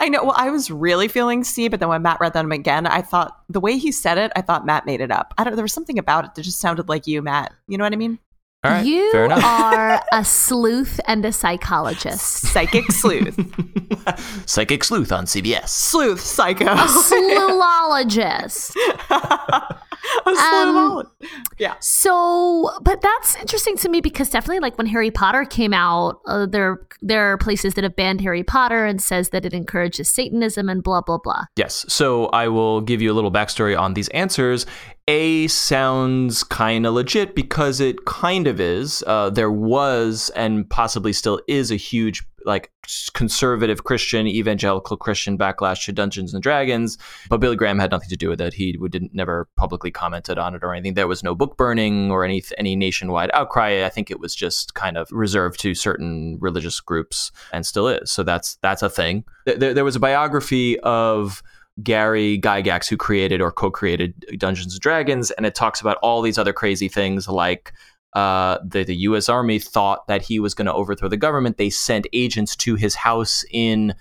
[0.00, 0.24] I know.
[0.24, 3.36] Well, I was really feeling C, but then when Matt read them again, I thought
[3.48, 5.34] the way he said it, I thought Matt made it up.
[5.38, 5.56] I don't.
[5.56, 7.52] There was something about it that just sounded like you, Matt.
[7.68, 8.18] You know what I mean?
[8.62, 8.84] All right.
[8.84, 9.42] you fair enough.
[9.42, 12.42] are a sleuth and a psychologist.
[12.48, 13.34] Psychic sleuth,
[14.46, 15.68] Psychic Sleuth on CBS.
[15.68, 16.86] sleuth, psycho, A
[20.26, 20.32] sleuologist.
[20.32, 21.06] A sleuth.
[21.58, 21.74] yeah.
[21.80, 26.46] So, but that's interesting to me because definitely, like when Harry Potter came out, uh,
[26.46, 30.68] there there are places that have banned Harry Potter and says that it encourages Satanism
[30.68, 31.44] and blah blah blah.
[31.56, 31.84] Yes.
[31.88, 34.66] So I will give you a little backstory on these answers.
[35.08, 39.02] A sounds kind of legit because it kind of is.
[39.06, 42.70] Uh, there was and possibly still is a huge like
[43.14, 46.98] conservative Christian, evangelical Christian backlash to Dungeons and Dragons,
[47.28, 48.54] but Billy Graham had nothing to do with it.
[48.54, 50.94] He didn't never publicly commented on it or anything.
[50.94, 53.84] There was no book burning or any any nationwide outcry.
[53.84, 58.10] I think it was just kind of reserved to certain religious groups and still is.
[58.10, 59.24] So that's that's a thing.
[59.46, 61.42] There- there was a biography of
[61.82, 66.36] Gary Gygax, who created or co-created Dungeons and Dragons, and it talks about all these
[66.36, 67.72] other crazy things like
[68.14, 69.28] uh, the, the U.S.
[69.28, 71.56] Army thought that he was going to overthrow the government.
[71.56, 73.94] They sent agents to his house in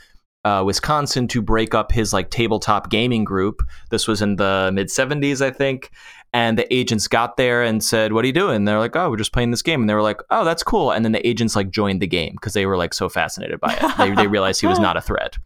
[0.45, 3.61] uh, Wisconsin to break up his like tabletop gaming group.
[3.89, 5.91] This was in the mid 70s, I think.
[6.31, 9.17] And the agents got there and said, "What are you doing?" they're like, "Oh, we're
[9.17, 11.55] just playing this game." And they were like, "Oh, that's cool." And then the agents
[11.55, 13.97] like joined the game because they were like so fascinated by it.
[13.97, 15.39] They, they realized he was not a threat.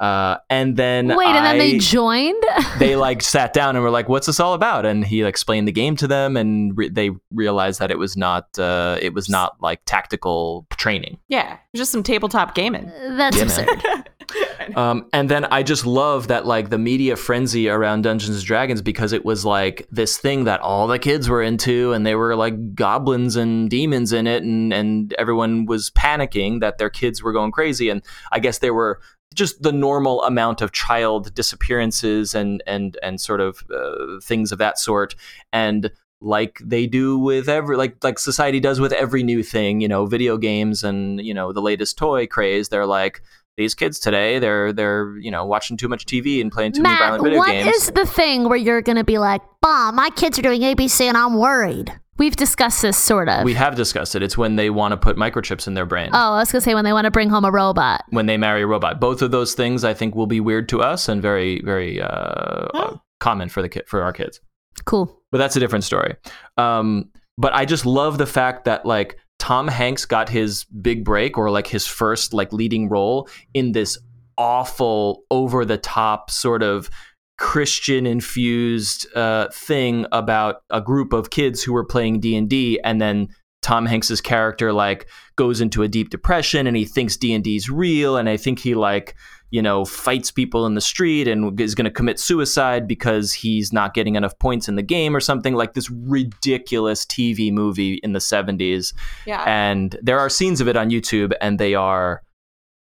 [0.00, 2.42] Uh, and then Wait, and then they joined.
[2.78, 5.72] they like sat down and were like, "What's this all about?" And he explained the
[5.72, 9.60] game to them, and re- they realized that it was not uh, it was not
[9.60, 11.18] like tactical training.
[11.28, 11.58] Yeah.
[11.74, 12.90] Just some tabletop gaming.
[13.16, 14.10] That's Yeah, absurd.
[14.74, 18.80] Um, and then I just love that like the media frenzy around Dungeons and Dragons
[18.80, 22.34] because it was like this thing that all the kids were into, and they were
[22.34, 27.32] like goblins and demons in it, and and everyone was panicking that their kids were
[27.32, 28.02] going crazy, and
[28.32, 29.00] I guess they were
[29.34, 34.58] just the normal amount of child disappearances and and and sort of uh, things of
[34.58, 35.14] that sort
[35.52, 39.88] and like they do with every like like society does with every new thing you
[39.88, 43.20] know video games and you know the latest toy craze they're like
[43.56, 46.96] these kids today they're they're you know watching too much tv and playing too many
[46.96, 50.10] violent video what games is the thing where you're going to be like, "Mom, my
[50.10, 53.44] kids are doing ABC and I'm worried." We've discussed this sort of.
[53.44, 56.34] we have discussed it it's when they want to put microchips in their brain oh,
[56.34, 58.04] I was going to say when they want to bring home a robot.
[58.10, 60.80] when they marry a robot both of those things i think will be weird to
[60.80, 64.40] us and very very uh, uh, common for the kid for our kids
[64.84, 65.20] Cool.
[65.30, 66.16] but that's a different story.
[66.58, 71.38] Um, but I just love the fact that like Tom Hanks got his big break
[71.38, 73.96] or like his first like leading role in this
[74.36, 76.90] awful, over the top sort of
[77.38, 82.80] Christian infused uh, thing about a group of kids who were playing D and D,
[82.84, 83.28] and then
[83.62, 87.56] Tom Hanks's character like goes into a deep depression and he thinks D and D
[87.56, 89.14] is real, and I think he like
[89.54, 93.72] you know, fights people in the street and is going to commit suicide because he's
[93.72, 98.14] not getting enough points in the game or something like this ridiculous TV movie in
[98.14, 98.92] the 70s.
[99.26, 99.44] Yeah.
[99.46, 102.22] And there are scenes of it on YouTube and they are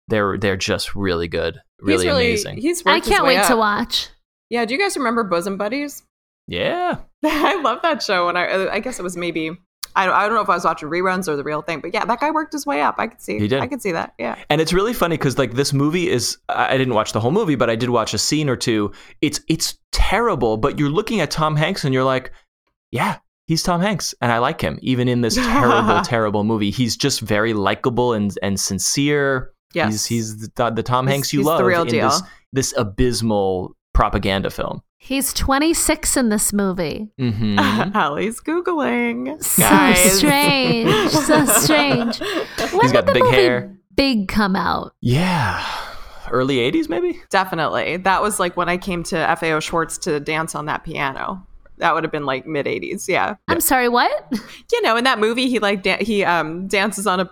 [0.08, 2.58] they're they're just really good, really, he's really amazing.
[2.60, 4.08] He's I can't way wait to watch.
[4.52, 6.04] Yeah, do you guys remember Bosom Buddies?
[6.48, 6.98] yeah.
[7.26, 8.30] I love that show.
[8.30, 9.52] And I, uh, I guess it was maybe
[9.96, 11.94] I don't, I don't know if I was watching reruns or the real thing, but
[11.94, 12.96] yeah, that guy worked his way up.
[12.98, 13.40] I could see.
[13.40, 13.60] He did.
[13.62, 14.14] I could see that.
[14.20, 14.36] Yeah.
[14.50, 17.56] And it's really funny because like this movie is I didn't watch the whole movie,
[17.56, 18.92] but I did watch a scene or two.
[19.22, 22.32] It's it's terrible, but you're looking at Tom Hanks and you're like,
[22.92, 26.72] yeah, he's Tom Hanks, and I like him even in this terrible, terrible movie.
[26.72, 29.54] He's just very likable and and sincere.
[29.74, 29.92] Yes.
[29.92, 32.10] He's he's the, the Tom He's- Hanks you he's the love real in deal.
[32.10, 34.82] this this abysmal propaganda film.
[34.98, 37.10] He's 26 in this movie.
[37.18, 39.42] hmm Allie's googling.
[39.44, 40.18] So Guys.
[40.20, 41.10] strange.
[41.12, 42.20] So strange.
[42.20, 43.78] When He's got did the big movie hair.
[43.96, 44.94] Big come out.
[45.02, 45.66] Yeah,
[46.30, 47.20] early '80s maybe.
[47.30, 47.98] Definitely.
[47.98, 51.46] That was like when I came to FAO Schwarz to dance on that piano.
[51.78, 53.08] That would have been like mid 80s.
[53.08, 53.36] Yeah.
[53.48, 54.32] I'm sorry, what?
[54.72, 57.30] You know, in that movie, he like da- he um dances on a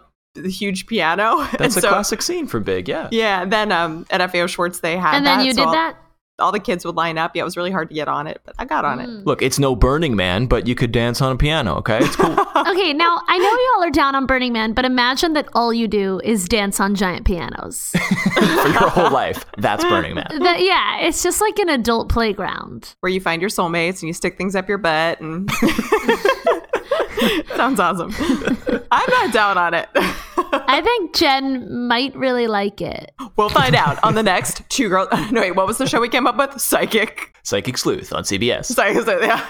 [0.50, 1.48] huge piano.
[1.60, 2.88] That's a so- classic scene for Big.
[2.90, 3.08] Yeah.
[3.12, 3.46] Yeah.
[3.46, 5.98] Then um at FAO Schwarz they had And then that, you so did all- that?
[6.40, 7.36] All the kids would line up.
[7.36, 9.10] Yeah, it was really hard to get on it, but I got on it.
[9.10, 9.26] Mm.
[9.26, 11.76] Look, it's no Burning Man, but you could dance on a piano.
[11.78, 12.36] Okay, it's cool.
[12.60, 13.50] Okay, now I know
[13.82, 16.94] y'all are down on Burning Man, but imagine that all you do is dance on
[16.94, 17.92] giant pianos.
[18.34, 19.46] for your whole life.
[19.58, 20.28] That's Burning Man.
[20.40, 22.96] That- yeah, it's just like an adult playground.
[23.00, 25.50] Where you find your soulmates and you stick things up your butt and
[27.56, 28.14] sounds awesome.
[28.92, 29.90] I'm not down on it.
[29.96, 33.12] I think Jen might really like it.
[33.36, 35.08] we'll find out on the next two girls.
[35.32, 36.60] No, wait, what was the show we came up with?
[36.60, 37.34] Psychic.
[37.44, 38.66] Psychic Sleuth on CBS.
[38.66, 39.04] Psychic.
[39.04, 39.46] Sleuth, Yeah.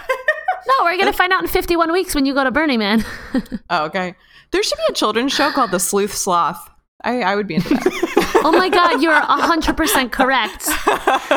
[0.68, 3.04] No, we're gonna find out in 51 weeks when you go to Burning Man.
[3.70, 4.14] Oh, okay.
[4.52, 6.70] There should be a children's show called The Sleuth Sloth.
[7.04, 7.84] I, I would be into that.
[8.44, 10.68] Oh my god, you're 100% correct.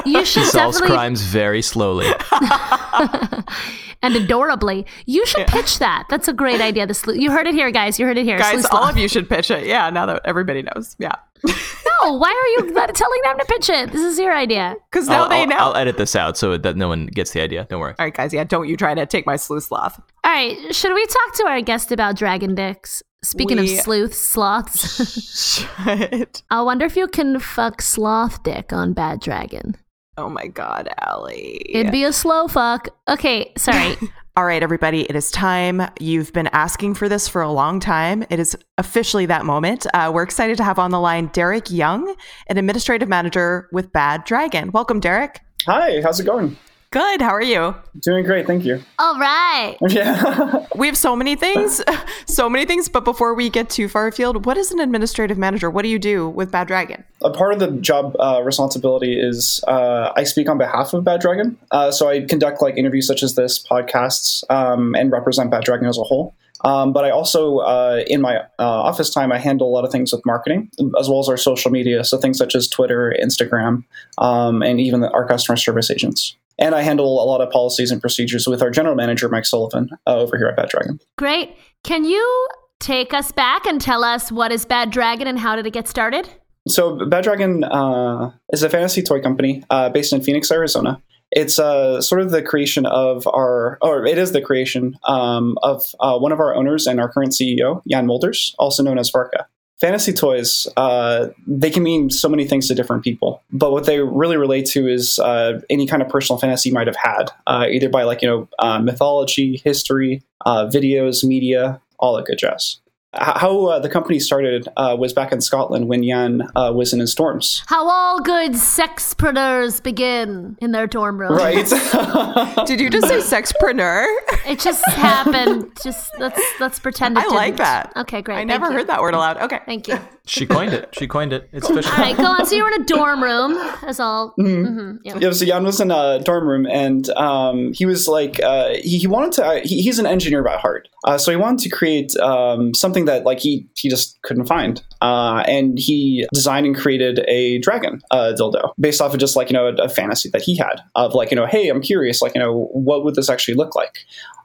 [0.06, 2.06] You should He solves definitely crimes very slowly.
[4.02, 4.86] and adorably.
[5.06, 6.04] You should pitch that.
[6.08, 6.86] That's a great idea.
[6.86, 7.18] The sleuth.
[7.18, 7.98] You heard it here, guys.
[7.98, 8.38] You heard it here.
[8.38, 8.92] Guys, Sleuth all Sloth.
[8.92, 9.66] of you should pitch it.
[9.66, 10.96] Yeah, now that everybody knows.
[10.98, 11.14] Yeah.
[11.44, 13.92] No, why are you telling them to pitch it?
[13.92, 14.74] This is your idea.
[14.90, 15.56] Because now I'll, they I'll- know.
[15.56, 17.66] I'll edit this out so that no one gets the idea.
[17.68, 17.94] Don't worry.
[17.98, 18.32] all right, guys.
[18.32, 20.00] Yeah, don't you try to take my sleuth sloth.
[20.24, 23.02] All right, should we talk to our guest about dragon dicks?
[23.24, 25.56] Speaking We- of sleuths, sloths,
[25.86, 26.42] Shit.
[26.50, 29.76] I wonder if you can fuck sloth dick on Bad Dragon.
[30.18, 31.62] Oh my God, Allie.
[31.70, 32.88] It'd be a slow fuck.
[33.08, 33.96] Okay, sorry.
[34.36, 35.82] All right, everybody, it is time.
[36.00, 38.24] You've been asking for this for a long time.
[38.30, 39.86] It is officially that moment.
[39.94, 42.14] Uh, we're excited to have on the line Derek Young,
[42.48, 44.70] an administrative manager with Bad Dragon.
[44.72, 45.40] Welcome, Derek.
[45.66, 46.56] Hi, how's it going?
[46.92, 47.22] Good.
[47.22, 47.74] How are you?
[47.98, 48.82] Doing great, thank you.
[48.98, 49.76] All right.
[49.88, 50.66] Yeah.
[50.76, 51.82] We have so many things,
[52.26, 52.88] so many things.
[52.88, 55.70] But before we get too far afield, what is an administrative manager?
[55.70, 57.04] What do you do with Bad Dragon?
[57.24, 61.20] a part of the job uh, responsibility is uh, I speak on behalf of Bad
[61.20, 61.56] Dragon.
[61.70, 65.86] Uh, so I conduct like interviews such as this, podcasts, um, and represent Bad Dragon
[65.86, 66.34] as a whole.
[66.64, 69.90] Um, but I also, uh, in my uh, office time, I handle a lot of
[69.90, 72.04] things with marketing, as well as our social media.
[72.04, 73.84] So things such as Twitter, Instagram,
[74.18, 76.36] um, and even our customer service agents.
[76.58, 79.88] And I handle a lot of policies and procedures with our general manager, Mike Sullivan,
[80.06, 81.00] uh, over here at Bad Dragon.
[81.16, 81.56] Great.
[81.82, 82.48] Can you
[82.80, 85.88] take us back and tell us what is Bad Dragon and how did it get
[85.88, 86.28] started?
[86.68, 91.02] So, Bad Dragon uh, is a fantasy toy company uh, based in Phoenix, Arizona.
[91.32, 95.82] It's uh, sort of the creation of our, or it is the creation um, of
[95.98, 99.46] uh, one of our owners and our current CEO, Jan Mulders, also known as Varka.
[99.82, 103.98] Fantasy toys, uh, they can mean so many things to different people, but what they
[103.98, 107.66] really relate to is uh, any kind of personal fantasy you might have had, uh,
[107.68, 112.78] either by like, you know, uh, mythology, history, uh, videos, media, all that good jazz.
[113.14, 116.92] H- How uh, the company started uh, was back in Scotland when Jan uh, was
[116.92, 117.62] in his dorms.
[117.66, 121.32] How all good sexpreneurs begin in their dorm room.
[121.32, 121.66] Right.
[122.66, 124.06] Did you just say sexpreneur?
[124.46, 125.70] It just happened.
[125.82, 127.58] Just let's let's pretend it I like didn't.
[127.58, 127.92] that.
[127.96, 128.34] Okay, great.
[128.34, 128.72] I Thank never you.
[128.78, 129.36] heard that word aloud.
[129.38, 129.60] Okay.
[129.66, 129.98] Thank you.
[130.24, 130.88] She coined it.
[130.92, 131.48] She coined it.
[131.52, 131.90] It's official.
[131.92, 132.46] All right, go on.
[132.46, 133.54] So you were in a dorm room.
[133.82, 134.34] That's all.
[134.38, 135.18] Mhm, yeah.
[135.18, 138.98] yeah, so Jan was in a dorm room, and um, he was like, uh, he,
[138.98, 139.44] he wanted to.
[139.44, 143.06] Uh, he, he's an engineer by heart, uh, so he wanted to create um, something
[143.06, 148.00] that like he he just couldn't find, uh, and he designed and created a dragon
[148.12, 150.80] uh, dildo based off of just like you know a, a fantasy that he had
[150.94, 153.74] of like you know, hey, I'm curious, like you know, what would this actually look
[153.74, 153.98] like?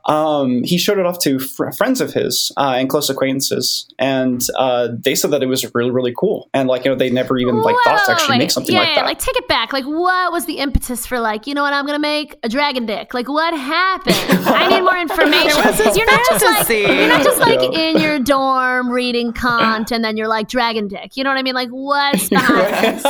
[0.07, 4.41] Um, he showed it off to fr- friends of his uh, and close acquaintances, and
[4.57, 6.49] uh, they said that it was really, really cool.
[6.53, 8.37] And like you know, they never even like thought to actually wait.
[8.39, 9.05] make something yeah, like yeah, that.
[9.05, 9.73] Like take it back.
[9.73, 12.85] Like what was the impetus for like, you know what, I'm gonna make a dragon
[12.85, 13.13] dick.
[13.13, 14.15] Like what happened?
[14.47, 15.47] I need more information.
[15.95, 17.79] you're not just like you're not just like Yeah.
[17.79, 21.17] in your dorm reading Kant and then you're like dragon dick.
[21.17, 21.55] You know what I mean?
[21.55, 23.03] Like what's behind this?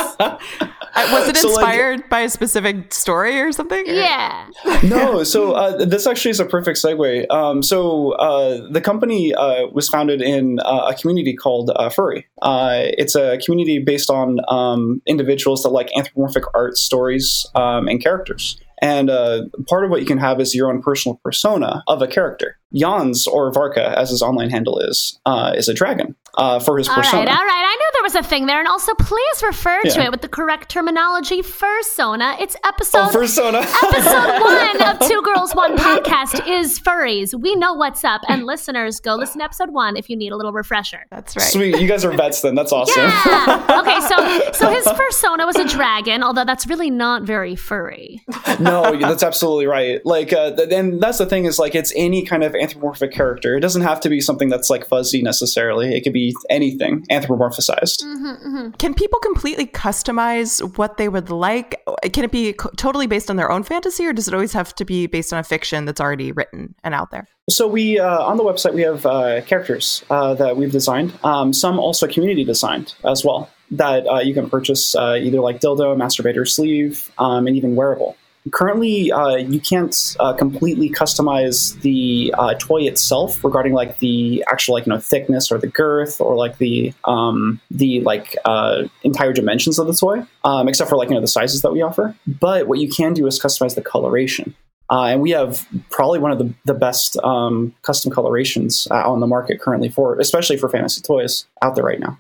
[1.12, 3.88] Was it So, like- inspired by a specific story or something?
[3.88, 4.48] or- Yeah.
[4.84, 7.30] no, so uh, this actually is a perfect segue.
[7.32, 12.26] Um, so uh, the company uh, was founded in uh, a community called uh, Furry.
[12.41, 18.02] Uh, it's a community based on um, individuals that like anthropomorphic art, stories, um, and
[18.02, 18.60] characters.
[18.80, 22.08] And uh, part of what you can have is your own personal persona of a
[22.08, 22.60] character.
[22.74, 26.88] Jans, or Varka, as his online handle is, uh, is a dragon uh, for his
[26.88, 27.26] All right, all persona.
[27.32, 27.39] right.
[27.39, 28.59] All right, I knew there was a thing there.
[28.59, 31.41] And also, please refer to it with the correct terminology.
[31.41, 32.39] Fursona.
[32.41, 33.59] It's episode Oh, persona.
[33.84, 37.34] episode one of Two Girls One Podcast is furries.
[37.39, 40.36] We know what's up, and listeners, go listen to episode one if you need a
[40.36, 41.05] little refresher.
[41.09, 41.43] That's right.
[41.47, 42.55] Sweet, you guys are vets then.
[42.55, 43.01] That's awesome.
[43.03, 43.65] Yeah.
[43.82, 48.22] okay, so so his persona was a dragon, although that's really not very furry.
[48.59, 50.05] no, that's absolutely right.
[50.05, 53.55] Like, uh, and that's the thing is like it's any kind of anthropomorphic character.
[53.55, 55.95] It doesn't have to be something that's like fuzzy necessarily.
[55.95, 58.78] It could be anything anthropomorphized.
[58.78, 61.82] Can people completely customize what they would like?
[62.14, 64.86] Can it be totally based on their own fantasy, or does it always have to
[64.86, 67.28] be based on a fiction that's already written and out there?
[67.49, 71.14] So we uh, on the website we have uh, characters uh, that we've designed.
[71.24, 75.60] Um, some also community designed as well that uh, you can purchase uh, either like
[75.60, 78.16] dildo, masturbator sleeve, um, and even wearable.
[78.52, 84.74] Currently, uh, you can't uh, completely customize the uh, toy itself regarding like the actual
[84.76, 89.34] like you know thickness or the girth or like the um, the like uh, entire
[89.34, 92.16] dimensions of the toy, um, except for like you know the sizes that we offer.
[92.28, 94.56] But what you can do is customize the coloration.
[94.89, 99.20] Uh, and we have probably one of the, the best um, custom colorations uh, on
[99.20, 102.18] the market currently for, especially for fantasy toys out there right now.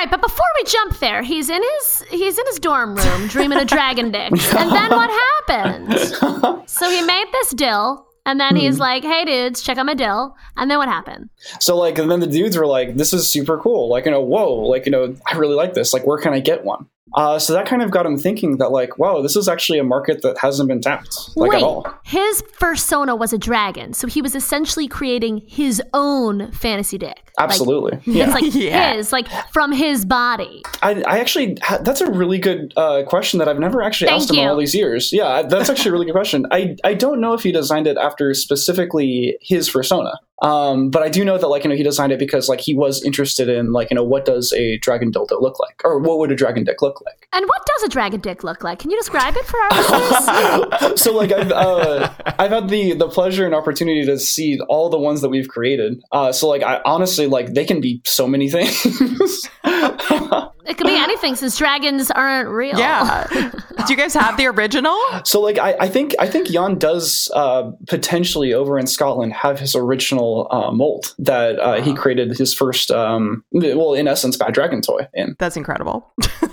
[0.00, 3.58] Right, but before we jump there, he's in his he's in his dorm room dreaming
[3.58, 5.10] of dragon dicks, and then what
[5.46, 6.64] happened?
[6.66, 8.80] So he made this dill, and then he's hmm.
[8.80, 11.28] like, "Hey dudes, check out my dill," and then what happened?
[11.58, 14.22] So like, and then the dudes were like, "This is super cool!" Like, you know,
[14.22, 15.92] whoa, like, you know, I really like this.
[15.92, 16.86] Like, where can I get one?
[17.16, 19.84] Uh, so that kind of got him thinking that like, wow, this is actually a
[19.84, 21.86] market that hasn't been tapped like Wait, at all.
[22.04, 27.16] his persona was a dragon, so he was essentially creating his own fantasy dick.
[27.38, 28.30] Like, Absolutely, it's yeah.
[28.30, 28.94] like Yeah.
[28.94, 30.62] his, like from his body.
[30.82, 34.30] I, I actually that's a really good uh, question that I've never actually Thank asked
[34.30, 34.50] him in you.
[34.50, 35.12] all these years.
[35.12, 36.46] Yeah, that's actually a really good question.
[36.50, 40.12] I I don't know if he designed it after specifically his persona.
[40.42, 42.74] Um, but I do know that like you know he designed it because like he
[42.74, 46.18] was interested in like you know what does a dragon dildo look like or what
[46.18, 47.28] would a dragon dick look like.
[47.32, 48.78] And what does a dragon dick look like?
[48.78, 51.00] Can you describe it for our listeners?
[51.02, 54.98] so like I've uh, I've had the the pleasure and opportunity to see all the
[54.98, 56.02] ones that we've created.
[56.12, 59.48] Uh, so like I honestly like they can be so many things.
[60.70, 62.78] it could be anything since dragons aren't real.
[62.78, 63.26] Yeah.
[63.86, 64.96] Do you guys have the original?
[65.24, 69.58] so like I, I think I think Jan does uh, potentially over in Scotland have
[69.58, 74.54] his original uh, mold that uh, he created his first um, well in essence bad
[74.54, 75.34] dragon toy in.
[75.38, 76.12] That's incredible.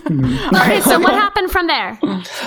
[0.09, 1.99] Okay, so what happened from there?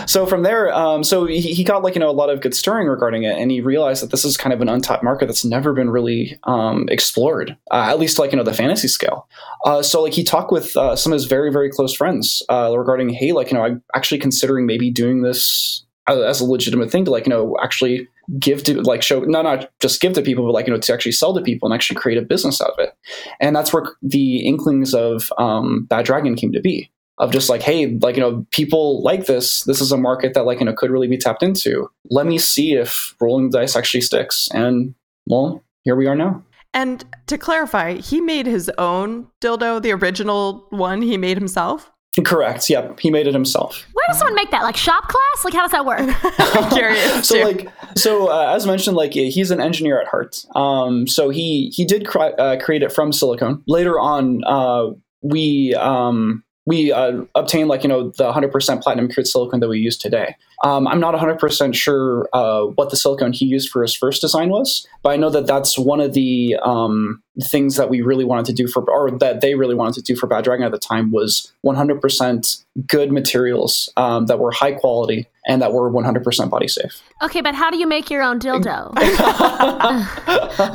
[0.07, 2.55] So from there, um, so he, he got like you know a lot of good
[2.55, 5.45] stirring regarding it, and he realized that this is kind of an untapped market that's
[5.45, 9.29] never been really um, explored, uh, at least like you know the fantasy scale.
[9.65, 12.75] Uh, so like he talked with uh, some of his very very close friends uh,
[12.77, 17.05] regarding, hey, like you know I'm actually considering maybe doing this as, a legitimate thing
[17.05, 18.09] to like you know actually
[18.39, 20.93] give to like show no not just give to people but like you know to
[20.93, 22.95] actually sell to people and actually create a business out of it
[23.41, 26.91] and that's where the inklings of um, bad dragon came to be
[27.21, 29.63] of just like, hey, like, you know, people like this.
[29.65, 31.91] This is a market that, like, you know, could really be tapped into.
[32.09, 34.49] Let me see if rolling the dice actually sticks.
[34.55, 34.95] And,
[35.27, 36.43] well, here we are now.
[36.73, 41.91] And to clarify, he made his own dildo, the original one he made himself.
[42.25, 42.69] Correct.
[42.69, 42.99] Yep.
[43.01, 43.87] He made it himself.
[43.93, 44.63] Where does someone make that?
[44.63, 45.45] Like shop class?
[45.45, 46.01] Like how does that work?
[46.39, 47.01] I'm curious.
[47.27, 47.45] So, too.
[47.45, 50.45] like, so uh, as mentioned, like he's an engineer at heart.
[50.57, 53.63] Um, so he he did cri- uh, create it from silicone.
[53.69, 54.91] Later on, uh,
[55.23, 59.81] we um, we uh, obtained like you know the 100% platinum cured silicone that we
[59.81, 60.37] use today.
[60.63, 64.51] Um, I'm not 100% sure uh, what the silicone he used for his first design
[64.51, 68.47] was, but I know that that's one of the um, things that we really wanted
[68.47, 70.79] to do for, or that they really wanted to do for Bad Dragon at the
[70.79, 76.69] time was 100% good materials um, that were high quality and that we're 100% body
[76.69, 77.03] safe.
[77.23, 78.93] Okay, but how do you make your own dildo?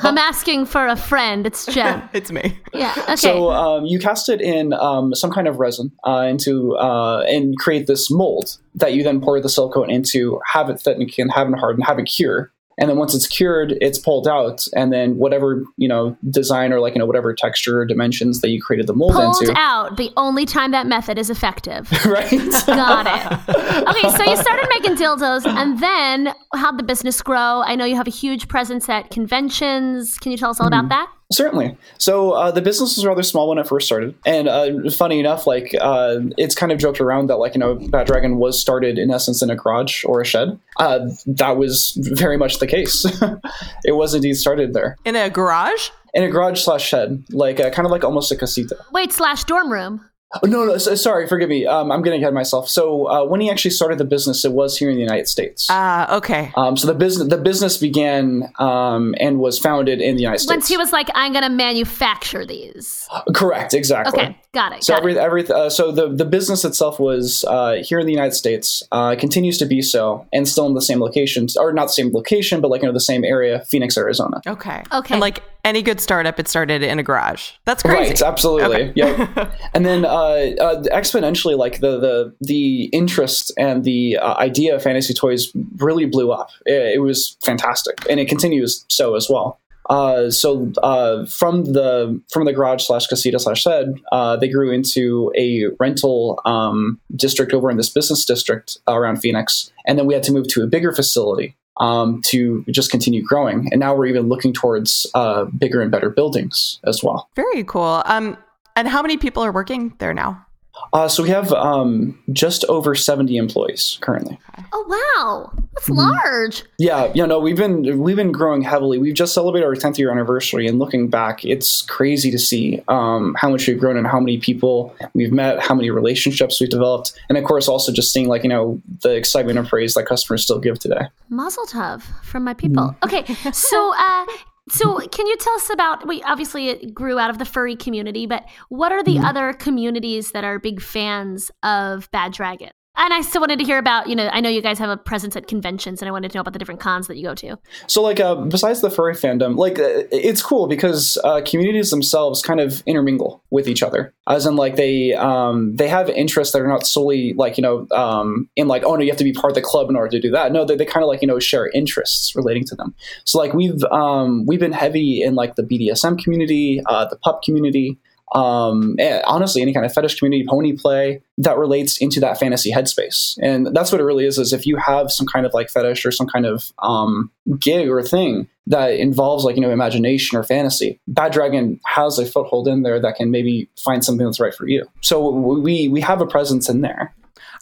[0.03, 1.45] I'm asking for a friend.
[1.45, 2.07] It's Jen.
[2.13, 2.59] it's me.
[2.73, 2.93] Yeah.
[3.05, 3.17] Okay.
[3.17, 7.55] So um, you cast it in um, some kind of resin uh, into uh, and
[7.57, 11.47] create this mold that you then pour the silicone into, have it thicken, and have
[11.47, 12.51] it harden, have it cure.
[12.77, 16.79] And then once it's cured, it's pulled out, and then whatever you know design or
[16.81, 19.95] like you know whatever texture or dimensions that you created the mold Pulled into, out
[19.97, 21.89] the only time that method is effective.
[22.05, 22.29] right?
[22.65, 23.87] Got it.
[23.87, 27.61] Okay, so you started making dildos, and then how'd the business grow?
[27.65, 30.17] I know you have a huge presence at conventions.
[30.17, 30.85] Can you tell us all Mm-hmm.
[30.85, 31.11] about that?
[31.35, 31.77] Certainly.
[31.97, 35.45] So uh, the business was rather small when it first started, and uh, funny enough,
[35.45, 38.97] like uh, it's kind of joked around that like you know Bad Dragon was started
[38.97, 40.57] in essence in a garage or a shed.
[40.77, 43.05] Uh, that was very much the case.
[43.83, 45.89] it was indeed started there In a garage?
[46.13, 48.77] in a garage slash shed, like uh, kind of like almost a casita.
[48.93, 50.09] Wait, slash dorm room.
[50.43, 51.65] Oh, no, no, so, sorry, forgive me.
[51.65, 52.69] Um, I'm getting ahead of myself.
[52.69, 55.67] So uh, when he actually started the business, it was here in the United States.
[55.69, 56.51] Ah, okay.
[56.55, 60.49] Um, so the business the business began um, and was founded in the United States.
[60.49, 63.07] Once he was like, I'm gonna manufacture these.
[63.33, 64.21] Correct, exactly.
[64.21, 64.83] Okay, got it.
[64.83, 65.17] So got every, it.
[65.17, 69.15] every uh, so the the business itself was uh, here in the United States, uh,
[69.15, 72.61] continues to be so, and still in the same locations, or not the same location,
[72.61, 74.41] but like you know the same area, Phoenix, Arizona.
[74.47, 74.83] Okay.
[74.91, 75.13] Okay.
[75.13, 77.51] And like any good startup, it started in a garage.
[77.65, 78.11] That's crazy.
[78.11, 78.89] Right, absolutely.
[78.89, 78.93] Okay.
[78.95, 79.53] Yep.
[79.73, 84.83] and then uh, uh, exponentially, like the the the interest and the uh, idea of
[84.83, 86.51] fantasy toys really blew up.
[86.65, 89.59] It, it was fantastic, and it continues so as well.
[89.89, 94.71] Uh, so uh, from the from the garage slash casita slash shed, uh, they grew
[94.71, 100.13] into a rental um, district over in this business district around Phoenix, and then we
[100.13, 103.69] had to move to a bigger facility um, to just continue growing.
[103.71, 107.29] And now we're even looking towards uh, bigger and better buildings as well.
[107.35, 108.01] Very cool.
[108.05, 108.37] Um,
[108.75, 110.45] and how many people are working there now?
[110.93, 114.39] Uh, so we have um, just over 70 employees currently.
[114.73, 115.99] oh wow, that's Mm-hmm.
[115.99, 116.63] large.
[116.79, 118.97] Yeah, you know, we've been we've been growing heavily.
[118.97, 123.35] We've just celebrated our 10th year anniversary, and looking back, it's crazy to see um,
[123.37, 127.11] how much we've grown and how many people we've met, how many relationships we've developed,
[127.29, 130.43] and of course, also just seeing like you know the excitement and praise that customers
[130.43, 131.07] still give today.
[131.29, 132.95] Mazel tov from my people.
[133.01, 133.05] Mm-hmm.
[133.05, 134.25] Okay, so uh,
[134.69, 136.07] so can you tell us about?
[136.07, 139.25] We obviously it grew out of the furry community, but what are the Mm-hmm.
[139.25, 142.71] other communities that are big fans of Bad Dragon?
[142.97, 144.07] And I still wanted to hear about.
[144.07, 146.37] You know, I know you guys have a presence at conventions, and I wanted to
[146.37, 147.57] know about the different cons that you go to.
[147.87, 152.41] So, like, uh, besides the furry fandom, like, uh, it's cool because uh, communities themselves
[152.41, 156.61] kind of intermingle with each other, as in, like, they um, they have interests that
[156.61, 159.33] are not solely like you know um, in like, oh no, you have to be
[159.33, 160.51] part of the club in order to do that.
[160.51, 162.95] No, they, they kind of like you know share interests relating to them.
[163.25, 167.41] So, like, we've um, we've been heavy in like the BDSM community, uh, the pup
[167.43, 167.97] community.
[168.33, 173.37] Um, honestly, any kind of fetish community, pony play that relates into that fantasy headspace,
[173.41, 174.37] and that's what it really is.
[174.37, 177.87] Is if you have some kind of like fetish or some kind of um, gig
[177.87, 182.67] or thing that involves like you know imagination or fantasy bad dragon has a foothold
[182.67, 186.19] in there that can maybe find something that's right for you so we we have
[186.19, 187.13] a presence in there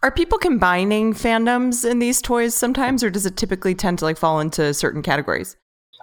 [0.03, 4.17] Are people combining fandoms in these toys sometimes, or does it typically tend to like
[4.17, 5.55] fall into certain categories?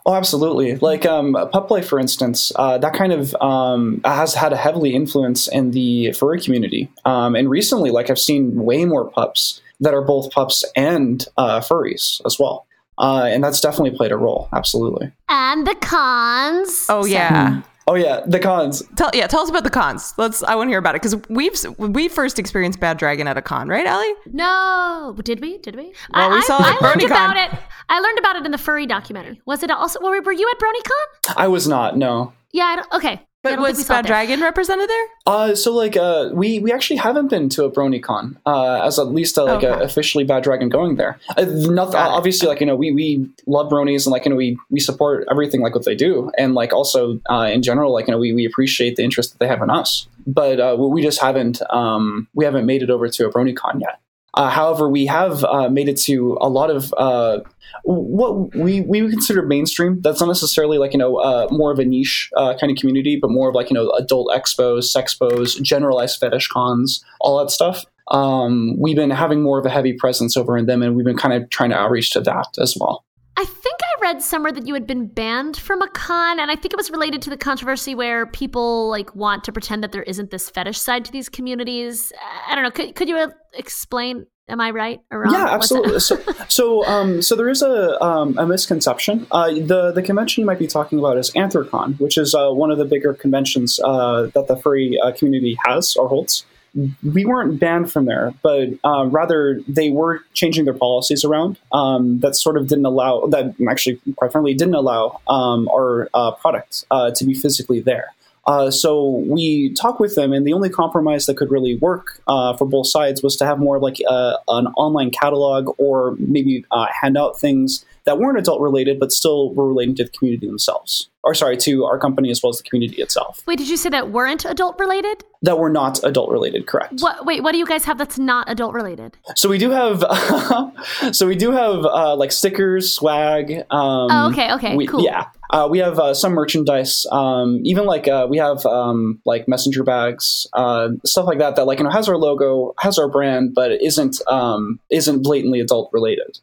[0.06, 0.76] Oh absolutely.
[0.76, 4.94] Like um pup play for instance uh, that kind of um, has had a heavily
[4.94, 6.90] influence in the furry community.
[7.04, 11.60] Um, and recently like i've seen way more pups that are both pups and uh,
[11.60, 12.66] furries as well.
[12.98, 14.46] Uh, and that's definitely played a role.
[14.52, 15.10] Absolutely.
[15.30, 16.84] And the cons.
[16.90, 17.62] Oh So- yeah.
[17.90, 20.14] Oh yeah the cons Tell yeah, tell us about the cons.
[20.16, 20.42] Let's.
[20.42, 23.42] I want to hear about it because we've we first experienced Bad Dragon at a
[23.42, 24.12] con, right, Allie?
[24.26, 25.58] No, did we?
[25.58, 25.92] Did we?
[26.12, 27.06] Well, we I, saw I, it I learned BronyCon.
[27.06, 27.58] about it.
[27.88, 29.40] I learned about it in the furry documentary.
[29.46, 30.00] Was it also?
[30.00, 31.34] Were, were you at BronyCon?
[31.36, 32.64] i was not no Yeah.
[32.64, 33.26] I don't, okay.
[33.42, 34.08] Yeah, I But don't think we was saw it Bad there.
[34.10, 35.04] Dragon represented there?
[35.26, 39.08] Uh, so like uh, we we actually haven't been to a BronyCon uh, as at
[39.08, 39.66] least uh, like Okay.
[39.68, 41.18] a officially Bad Dragon going there.
[41.38, 44.36] Uh, nothing, Got obviously, like you know, we we love bronies and like you know
[44.36, 48.08] we we support everything like what they do, and like also uh, in general, like
[48.08, 50.06] you know we we appreciate the interest that they have in us.
[50.26, 53.80] But uh, we we just haven't um, we haven't made it over to a BronyCon
[53.80, 54.00] yet.
[54.34, 57.40] Uh, however, we have uh, made it to a lot of uh,
[57.84, 60.00] what we we consider mainstream.
[60.02, 63.18] That's not necessarily like you know uh, more of a niche uh, kind of community,
[63.20, 67.84] but more of like you know adult expos, sexpos, generalized fetish cons, all that stuff.
[68.10, 71.16] Um, we've been having more of a heavy presence over in them, and we've been
[71.16, 73.04] kind of trying to outreach to that as well.
[73.40, 76.56] I think I read somewhere that you had been banned from a con, and I
[76.56, 80.02] think it was related to the controversy where people like want to pretend that there
[80.02, 82.12] isn't this fetish side to these communities.
[82.46, 82.70] I don't know.
[82.70, 84.26] Could could you uh, explain?
[84.50, 85.32] Am I right or wrong?
[85.32, 86.00] Yeah, absolutely.
[86.00, 89.26] so, so, um, so there is a, um, a misconception.
[89.30, 92.70] Uh, the the convention you might be talking about is Anthrocon, which is uh, one
[92.70, 96.44] of the bigger conventions uh, that the furry uh, community has or holds.
[96.74, 102.20] We weren't banned from there, but uh, rather they were changing their policies around um,
[102.20, 106.84] that sort of didn't allow that actually, quite frankly, didn't allow um, our uh, product
[106.90, 108.12] uh, to be physically there.
[108.46, 112.56] Uh, so we talked with them, and the only compromise that could really work uh,
[112.56, 116.64] for both sides was to have more like uh, an online catalog or maybe
[117.00, 121.08] hand out things that weren't adult related but still were relating to the community themselves.
[121.22, 123.42] or sorry, to our company as well as the community itself.
[123.46, 125.22] Wait, did you say that weren't adult related?
[125.42, 126.94] That were not adult related, correct?
[127.00, 127.26] What?
[127.26, 129.18] Wait, what do you guys have that's not adult related?
[129.36, 130.02] So we do have,
[131.12, 133.52] so we do have uh, like stickers, swag.
[133.70, 135.02] Um, Oh, okay, okay, we- cool.
[135.04, 137.06] Yeah, uh, we have uh, some merchandise.
[137.12, 141.56] Um, even like uh, we have um, like messenger bags, uh, stuff like that.
[141.56, 145.60] That like you know has our logo, has our brand, but isn't um, isn't blatantly
[145.60, 146.38] adult related.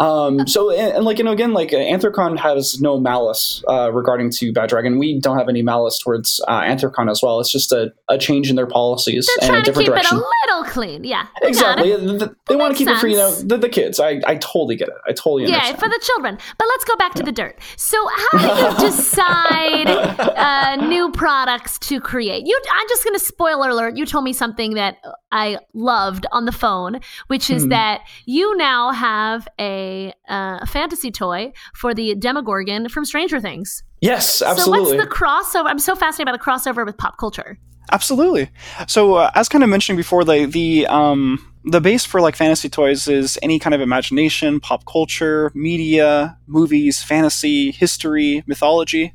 [0.00, 3.90] Um, so and, and like you know again like uh, Anthrocon has no malice uh,
[3.92, 4.98] regarding to Bad Dragon.
[4.98, 7.40] We don't have any malice towards uh, Anthrocon as well.
[7.40, 9.94] It's just a, a change in their policies They're and trying a to different keep
[9.94, 10.18] direction.
[10.18, 11.04] it a little clean.
[11.04, 11.90] Yeah, Exactly.
[11.90, 11.98] it.
[11.98, 13.98] Th- th- They want to keep it for you know the, the kids.
[13.98, 14.94] I, I totally get it.
[15.08, 15.74] I totally understand.
[15.74, 16.38] Yeah, for the children.
[16.58, 17.58] But let's go back to the dirt.
[17.76, 17.96] So,
[18.32, 22.46] how do you decide uh, new products to create?
[22.46, 23.96] You, I'm just going to spoiler alert.
[23.96, 24.98] You told me something that
[25.32, 27.68] I loved on the phone, which is Hmm.
[27.70, 29.87] that you now have a
[30.28, 33.82] uh, fantasy toy for the Demogorgon from Stranger Things.
[34.00, 34.90] yes, absolutely.
[34.90, 35.66] So, what's the crossover?
[35.70, 37.58] I'm so fascinated by the crossover with pop culture.
[37.90, 38.50] Absolutely.
[38.86, 42.68] So, uh, as kind of mentioned before, the the um, the base for like fantasy
[42.68, 49.14] toys is any kind of imagination, pop culture, media, movies, fantasy, history, mythology.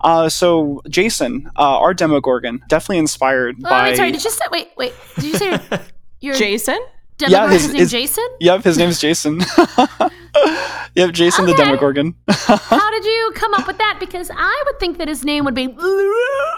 [0.00, 3.88] Uh, so, Jason, uh, our Demogorgon, definitely inspired Oh, by.
[3.90, 4.12] wait, sorry.
[4.12, 4.44] Did you say?
[4.50, 4.94] Wait, wait.
[5.16, 5.60] Did you say your,
[6.20, 6.78] your Jason?
[7.18, 8.26] Demogorgon's his- name his- Jason?
[8.40, 9.40] Yep, his name's Jason.
[10.94, 12.14] yep, Jason the Demogorgon.
[12.28, 13.98] How did you come up with that?
[14.00, 15.68] Because I would think that his name would be.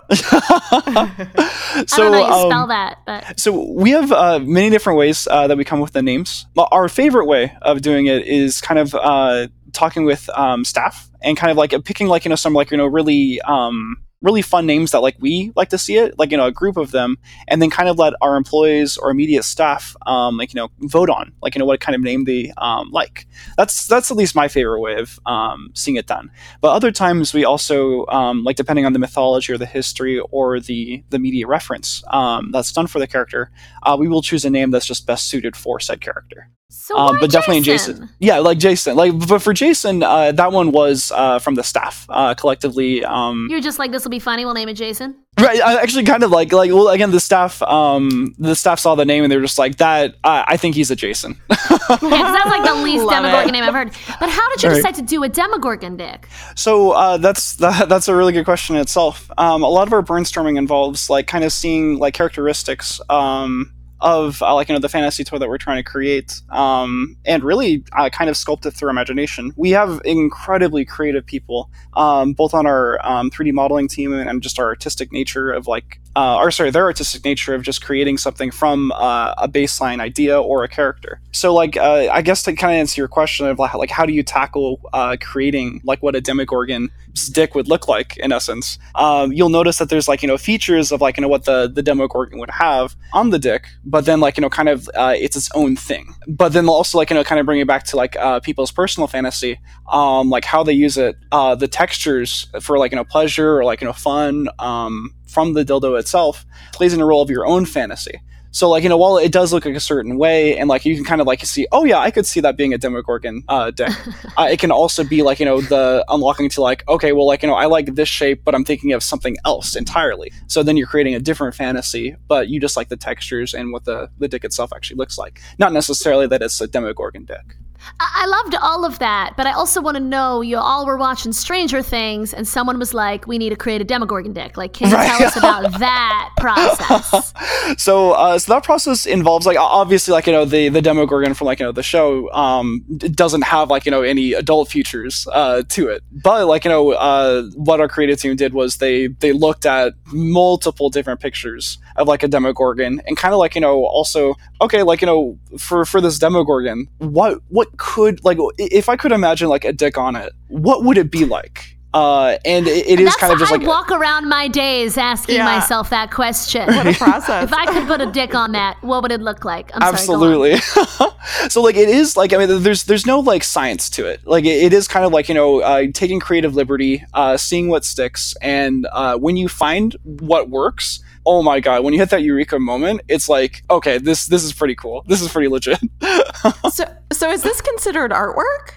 [0.08, 4.70] I so, don't know how you um, spell that, but So we have uh, many
[4.70, 6.46] different ways uh, that we come up with the names.
[6.54, 11.10] Well, Our favorite way of doing it is kind of uh, talking with um, staff
[11.22, 14.42] and kind of like picking like you know some like you know really um, really
[14.42, 16.90] fun names that like we like to see it like you know a group of
[16.90, 17.16] them
[17.48, 21.10] and then kind of let our employees or immediate staff um, like you know vote
[21.10, 23.26] on like you know what kind of name they um, like.
[23.56, 26.30] That's that's at least my favorite way of um, seeing it done.
[26.60, 30.60] But other times we also um, like depending on the mythology or the history or
[30.60, 33.50] the the media reference um, that's done for the character,
[33.82, 36.50] uh, we will choose a name that's just best suited for said character.
[36.68, 38.08] So Um, why but definitely in Jason.
[38.18, 38.96] Yeah, like Jason.
[38.96, 43.04] Like, but for Jason, uh, that one was uh, from the staff uh, collectively.
[43.04, 44.44] Um, You're just like this will be funny.
[44.44, 45.16] We'll name it Jason.
[45.40, 45.60] right.
[45.60, 49.04] I actually kind of like like well again the staff um, the staff saw the
[49.04, 50.14] name and they were just like that.
[50.24, 51.40] Uh, I think he's a Jason.
[51.88, 53.52] Yeah, 'cause that's like the least Love Demogorgon it.
[53.52, 53.92] name I've heard.
[54.18, 54.74] But how did you Right.
[54.76, 56.26] decide to do a Demogorgon, Dick?
[56.56, 59.30] So uh, that's that, that's a really good question in itself.
[59.38, 64.42] Um, a lot of our brainstorming involves like kind of seeing like characteristics um, of
[64.42, 67.84] uh, like you know the fantasy toy that we're trying to create, um, and really
[67.92, 69.52] uh, kind of sculpt it through imagination.
[69.56, 74.42] We have incredibly creative people, um, both on our um, 3D modeling team and, and
[74.42, 78.16] just our artistic nature of like, uh, or sorry, their artistic nature of just creating
[78.16, 81.20] something from uh, a baseline idea or a character.
[81.32, 84.12] So like, uh, I guess to kind of answer your question of like, how do
[84.12, 86.90] you tackle uh, creating like what a Demogorgon
[87.32, 90.92] dick would look like in essence um, you'll notice that there's like you know features
[90.92, 94.20] of like you know what the the demogorgon would have on the dick but then
[94.20, 97.14] like you know kind of uh, it's its own thing but then also like you
[97.14, 99.58] know kind of bring it back to like uh, people's personal fantasy
[99.90, 103.64] um, like how they use it uh, the textures for like you know pleasure or
[103.64, 107.44] like you know fun um, from the dildo itself plays in a role of your
[107.44, 108.22] own fantasy.
[108.52, 110.94] So like you know while it does look like a certain way and like you
[110.94, 113.70] can kind of like see oh yeah i could see that being a demogorgon uh,
[113.70, 113.92] dick.
[114.38, 117.42] Uh, it can also be like you know the unlocking to like okay well like
[117.42, 120.32] you know i like this shape but i'm thinking of something else entirely.
[120.46, 123.84] So then you're creating a different fantasy but you just like the textures and what
[123.84, 125.42] the the dick itself actually looks like.
[125.58, 127.56] Not necessarily that it's a demogorgon dick
[128.00, 130.96] I-, I loved all of that, but I also want to know you all were
[130.96, 134.72] watching Stranger Things, and someone was like, "We need to create a Demogorgon dick." Like,
[134.72, 135.06] can you Right.
[135.08, 137.32] tell us about that process?
[137.76, 141.46] so uh, so that process involves like obviously like you know the the demogorgon from
[141.46, 145.62] like you know the show um doesn't have like you know any adult features uh
[145.68, 149.32] to it but like you know uh what our creative team did was they they
[149.32, 153.84] looked at multiple different pictures of like a demogorgon and kind of like you know
[153.84, 158.96] also okay like you know for for this demogorgon what what could like if i
[158.96, 162.86] could imagine like a dick on it what would it be like uh and it,
[162.86, 165.44] it is That's kind of just I like walk around my days asking Yeah.
[165.44, 166.66] myself that question.
[166.66, 167.44] What a process.
[167.44, 169.70] if I could put a dick on that, what would it look like?
[169.72, 170.56] I'm absolutely
[171.48, 174.44] so like it is like i mean there's there's no like science to it like
[174.44, 177.84] it, it is kind of like you know uh, taking creative liberty uh, seeing what
[177.84, 182.22] sticks and uh, when you find what works oh my god when you hit that
[182.22, 185.78] eureka moment it's like okay this this is pretty cool this is pretty legit
[186.72, 188.72] so, so is this considered artwork?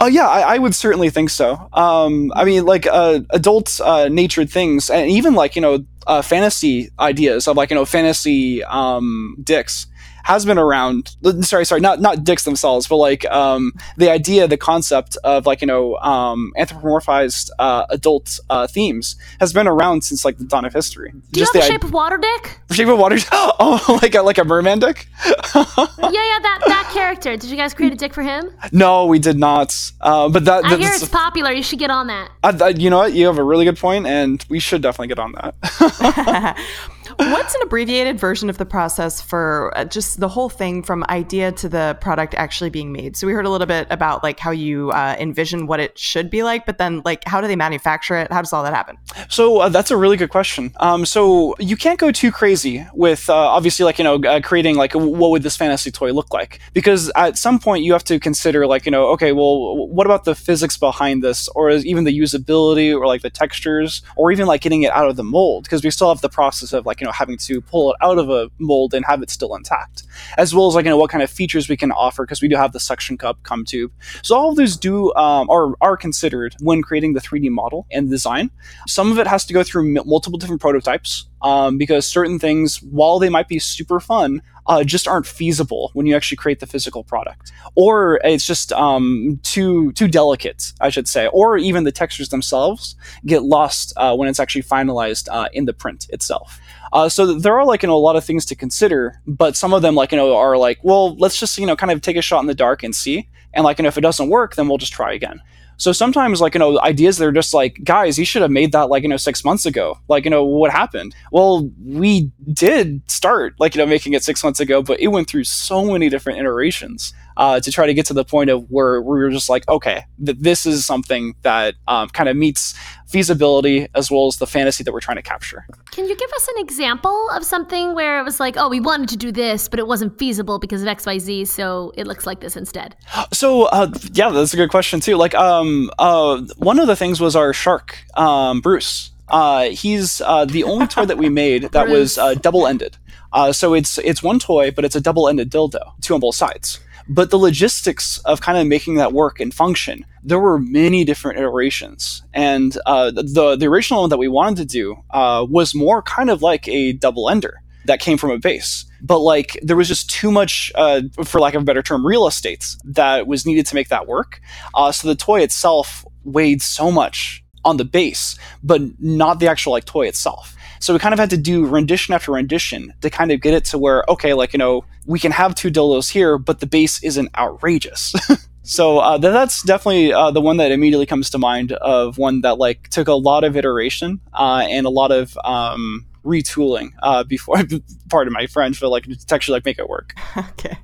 [0.00, 1.68] Oh yeah, I, I would certainly think so.
[1.72, 6.22] Um, I mean, like uh, adult uh, natured things, and even like you know uh,
[6.22, 9.86] fantasy ideas of like you know fantasy um, dicks
[10.24, 11.16] has been around.
[11.42, 15.60] Sorry, sorry, not not dicks themselves, but like um, the idea, the concept of like
[15.60, 20.64] you know um, anthropomorphized uh, adult uh, themes has been around since like the dawn
[20.64, 21.10] of history.
[21.12, 22.60] Do you Just have the the shape of water dick?
[22.70, 23.16] i- shape of water.
[23.66, 25.06] Oh, like a like a merman dick.
[25.26, 27.36] yeah, yeah, that that character.
[27.36, 28.50] Did you guys create a dick for him?
[28.72, 29.74] no, we did not.
[30.00, 31.52] Uh, but that I hear that's- it's popular.
[31.52, 32.30] You should get on that.
[32.42, 33.12] I, I- you know what?
[33.12, 36.56] You have a really good point, and we should definitely get on that.
[37.16, 39.84] What's an abbreviated version of the process for uh,
[40.16, 43.16] the whole thing from idea to the product actually being made?
[43.16, 46.30] So we heard a little bit about like how you uh, envision what it should
[46.30, 48.32] be like, but then like how do they manufacture it?
[48.32, 48.98] How does all that happen?
[49.28, 50.72] So uh, that's a really good question.
[50.80, 54.76] Um, so you can't go too crazy with uh, obviously like you know uh, creating
[54.76, 58.18] like what would this fantasy toy look like because at some point you have to
[58.18, 62.18] consider like you know okay well what about the physics behind this or even the
[62.18, 65.82] usability or like the textures or even like getting it out of the mold because
[65.82, 68.30] we still have the process of like you know having to pull it out of
[68.30, 70.03] a mold and have it still intact
[70.38, 72.48] as well as like you know what kind of features we can offer because we
[72.48, 73.92] do have the suction cup cum tube.
[74.22, 78.10] So all of those do um, are are considered when creating the 3D model and
[78.10, 78.50] design.
[78.86, 83.18] Some of it has to go through multiple different prototypes um, because certain things, while
[83.18, 87.04] they might be super fun, uh, just aren't feasible when you actually create the physical
[87.04, 92.30] product, or it's just um, too too delicate, I should say, or even the textures
[92.30, 96.58] themselves get lost uh, when it's actually finalized uh, in the print itself.
[96.94, 99.74] Uh, so there are like you know a lot of things to consider, but some
[99.74, 102.16] of them like you know are like, well, let's just you know kind of take
[102.16, 104.54] a shot in the dark and see, and like you know if it doesn't work,
[104.56, 105.42] then we'll just try again.
[105.76, 108.72] So sometimes, like, you know, ideas that are just like, guys, you should have made
[108.72, 109.98] that, like, you know, six months ago.
[110.08, 111.14] Like, you know, what happened?
[111.32, 115.28] Well, we did start, like, you know, making it six months ago, but it went
[115.28, 119.00] through so many different iterations uh, to try to get to the point of where,
[119.00, 122.74] where we were just like, okay, th- this is something that um, kind of meets
[123.08, 125.66] feasibility as well as the fantasy that we're trying to capture.
[125.90, 129.08] Can you give us an example of something where it was like, oh, we wanted
[129.10, 132.26] to do this, but it wasn't feasible because of X, Y, Z, so it looks
[132.26, 132.96] like this instead?
[133.32, 135.16] So uh, yeah, that's a good question too.
[135.16, 139.10] Like um, uh, one of the things was our shark, um, Bruce.
[139.28, 142.96] Uh, he's uh, the only toy that we made that was uh, double-ended.
[143.32, 146.78] Uh, so it's it's one toy, but it's a double-ended dildo, two on both sides.
[147.08, 151.38] But the logistics of kind of making that work and function, there were many different
[151.38, 152.22] iterations.
[152.32, 156.30] And uh, the the original one that we wanted to do uh, was more kind
[156.30, 158.86] of like a double ender that came from a base.
[159.02, 162.26] But like there was just too much, uh, for lack of a better term, real
[162.26, 164.40] estate that was needed to make that work.
[164.74, 169.72] Uh, so the toy itself weighed so much on the base, but not the actual
[169.72, 170.53] like toy itself.
[170.84, 173.64] So we kind of had to do rendition after rendition to kind of get it
[173.66, 177.02] to where okay, like you know, we can have two dildos here, but the base
[177.02, 178.12] isn't outrageous.
[178.64, 182.42] so uh, th- that's definitely uh, the one that immediately comes to mind of one
[182.42, 187.22] that like took a lot of iteration uh, and a lot of um, retooling uh,
[187.24, 187.56] before
[188.08, 190.76] pardon my french but like to actually like make it work Okay.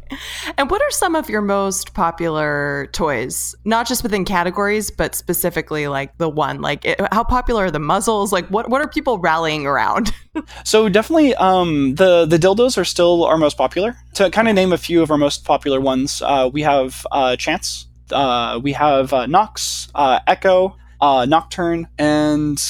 [0.58, 3.54] And what are some of your most popular toys?
[3.64, 6.60] Not just within categories, but specifically like the one.
[6.60, 8.32] Like, it, how popular are the muzzles?
[8.32, 10.12] Like, what what are people rallying around?
[10.64, 14.72] so definitely um, the the dildos are still our most popular to kind of name
[14.72, 19.12] a few of our most popular ones uh, we have uh, chance uh, we have
[19.12, 22.62] uh, nox uh, echo uh, nocturne and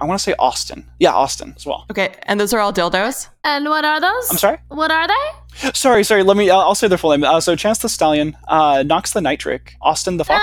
[0.00, 3.28] i want to say austin yeah austin as well okay, and those are all dildos.
[3.42, 4.30] And what are those?
[4.30, 4.58] I'm sorry?
[4.68, 5.70] What are they?
[5.74, 8.36] sorry sorry let me i'll, I'll say their full name uh, so chance the stallion
[8.48, 10.42] uh, nox the night drake austin the fox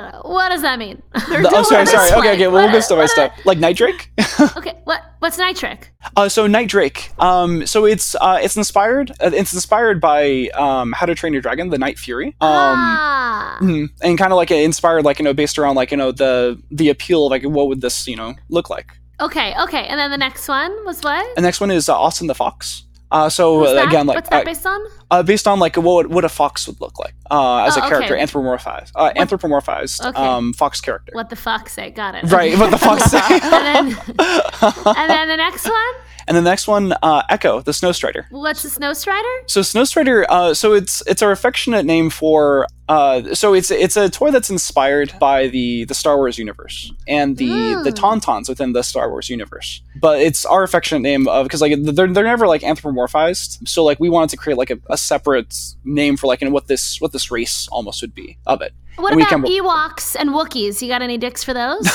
[0.00, 0.22] no, no.
[0.22, 1.02] What does that mean?
[1.12, 4.10] The- oh sorry sorry okay okay we'll go step by step like nitric
[4.56, 5.92] okay, what what's nitric?
[6.16, 7.10] Uh, so Night Drake.
[7.18, 9.10] Um, so it's uh, it's inspired.
[9.20, 12.28] Uh, it's inspired by um, How to Train Your Dragon, the Night Fury.
[12.28, 13.58] Um, ah.
[13.60, 13.88] mhm.
[14.02, 16.88] and kind of like inspired, like you know, based around like you know the the
[16.88, 18.92] appeal of like what would this you know look like.
[19.20, 19.86] Okay, okay.
[19.86, 21.34] And then the next one was what?
[21.34, 22.84] The next one is uh, Austin the Fox.
[23.10, 24.80] Uh, so uh, again, like What's that uh, based on?
[25.10, 27.88] uh, based on like what what a fox would look like uh, as Oh, a
[27.88, 28.22] character, okay.
[28.24, 30.20] anthropomorphized, uh, anthropomorphized Okay.
[30.22, 31.12] um, fox character.
[31.14, 31.90] What the fuck say?
[31.90, 32.24] Got it.
[32.30, 33.20] Right, what the fox say?
[33.30, 35.94] and then, and then the next one.
[36.28, 38.26] And the next one, uh, Echo, the Snow Strider.
[38.30, 39.28] What's the Snow Strider?
[39.46, 42.66] So Snow Strider, uh, so it's it's our affectionate name for.
[42.88, 47.36] Uh, so it's it's a toy that's inspired by the the Star Wars universe and
[47.36, 47.48] the
[47.84, 47.98] the Mm.
[48.20, 49.82] tauntauns within the Star Wars universe.
[50.00, 53.68] But it's our affectionate name of because like they're they're never like anthropomorphized.
[53.68, 55.54] So like we wanted to create like a, a separate
[55.84, 58.72] name for like know, what this what this race almost would be of it.
[58.98, 60.82] What we about come- Ewoks and Wookiees?
[60.82, 61.86] You got any dicks for those?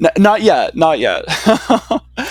[0.18, 1.24] Not yet, not yet.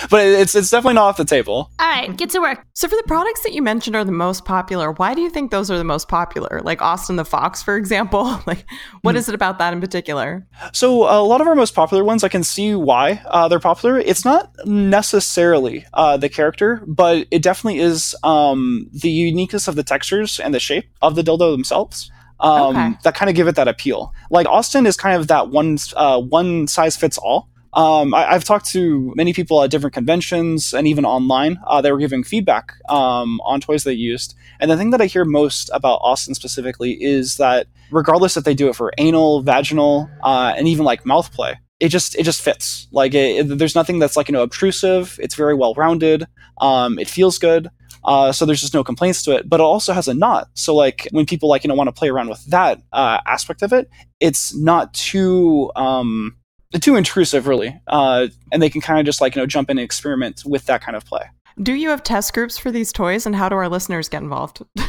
[0.09, 1.69] but but it's it's definitely not off the table.
[1.79, 2.65] All right, get to work.
[2.73, 5.51] So, for the products that you mentioned are the most popular, why do you think
[5.51, 6.61] those are the most popular?
[6.63, 8.23] Like Austin the Fox, for example.
[8.45, 8.65] Like,
[9.01, 10.45] what is it about that in particular?
[10.73, 13.99] So a lot of our most popular ones, I can see why uh, they're popular.
[13.99, 19.83] It's not necessarily uh, the character, but it definitely is um, the uniqueness of the
[19.83, 22.11] textures and the shape of the dildo themselves.
[22.43, 22.97] Um, Okay.
[23.03, 24.13] That kind of give it that appeal.
[24.29, 27.49] Like Austin is kind of that one uh, one size fits all.
[27.75, 31.57] Um, I, I've talked to many people at different conventions and even online.
[31.65, 34.35] Uh, they were giving feedback um, on toys they used.
[34.59, 38.53] And the thing that I hear most about Austin specifically is that regardless if they
[38.53, 42.41] do it for anal, vaginal, uh, and even like mouth play, it just it just
[42.43, 42.87] fits.
[42.91, 45.19] Like it, it- there's nothing that's like you know obtrusive.
[45.21, 46.27] It's very well rounded.
[46.61, 47.69] Um, it feels good.
[48.05, 49.49] Uh, so there's just no complaints to it.
[49.49, 50.49] But it also has a knot.
[50.53, 53.61] So like when people like you know want to play around with that uh, aspect
[53.61, 53.89] of it,
[54.19, 56.37] it's not too um,
[56.79, 57.79] too intrusive really.
[57.87, 60.65] Uh, and they can kind of just like you know jump in and experiment with
[60.65, 61.23] that kind of play.
[61.61, 64.63] Do you have test groups for these toys, and how do our listeners get involved?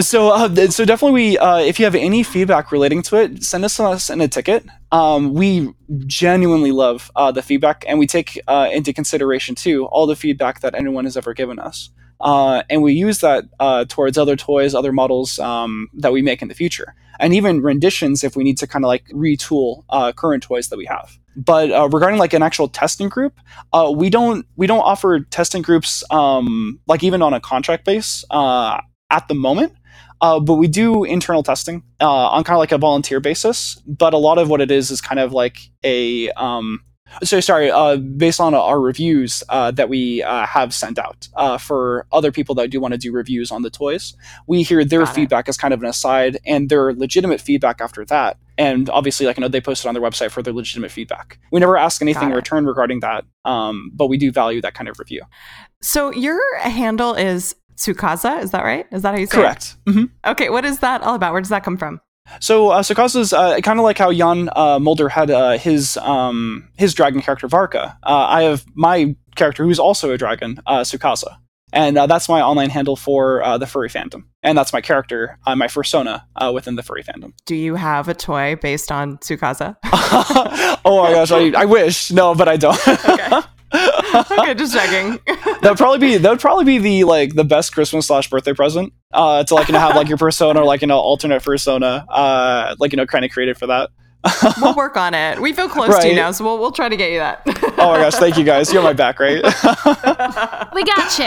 [0.00, 3.64] So, uh, so definitely, we uh, if you have any feedback relating to it, send
[3.64, 4.64] us us in a ticket.
[4.92, 5.72] Um, we
[6.06, 10.60] genuinely love uh, the feedback, and we take uh, into consideration too all the feedback
[10.60, 11.90] that anyone has ever given us,
[12.20, 16.42] uh, and we use that uh, towards other toys, other models um, that we make
[16.42, 20.12] in the future, and even renditions if we need to kind of like retool uh,
[20.12, 21.18] current toys that we have.
[21.36, 23.38] But uh, regarding like an actual testing group,
[23.72, 28.24] uh, we don't we don't offer testing groups um, like even on a contract base
[28.30, 29.74] uh, at the moment.
[30.20, 33.76] But we do internal testing on kind of like a volunteer basis.
[33.86, 36.84] But a lot of what it is is kind of like a um,
[37.22, 41.58] so sorry, uh, based on our reviews uh, that we uh, have sent out uh,
[41.58, 44.14] for other people that do want to do reviews on the toys,
[44.46, 45.14] we hear their Got it.
[45.14, 48.38] feedback as kind of an aside and their legitimate feedback after that.
[48.58, 51.38] And obviously, like you know, they posted on their website for their legitimate feedback.
[51.50, 52.36] We never ask anything Got in it.
[52.36, 55.22] return regarding that, um, but we do value that kind of review.
[55.82, 58.86] so, your handle is Tsukasa, is that right?
[58.92, 59.40] Is that how you say it?
[59.42, 59.76] Correct.
[59.88, 60.04] hmm?
[60.26, 61.32] Okay, what is that all about?
[61.32, 62.00] Where does that come from?
[62.40, 66.68] So uh, Sukasa's uh, kind of like how Jan uh, Mulder had uh, his um,
[66.76, 67.98] his dragon character Varka.
[68.02, 71.38] Uh, I have my character who's also a dragon, uh, Sukasa,
[71.72, 75.38] and uh, that's my online handle for uh, the furry fandom, and that's my character,
[75.46, 77.32] uh, my persona uh, within the furry fandom.
[77.46, 79.76] Do you have a toy based on Sukasa?
[80.84, 82.88] oh my gosh, I, I wish no, but I don't.
[82.88, 83.40] okay,
[84.56, 85.18] just checking.
[85.26, 88.52] that would probably be that would probably be the like the best Christmas slash birthday
[88.52, 88.92] present.
[89.12, 92.04] Uh, to like you know have like your persona or like you know alternate persona,
[92.08, 93.90] uh, like you know kind of created for that.
[94.60, 95.40] we'll work on it.
[95.40, 97.42] We feel close to you now, so we'll, we'll try to get you that.
[97.78, 98.72] Oh my gosh, thank you guys.
[98.72, 99.42] You're my back, right?
[100.74, 101.24] We got you.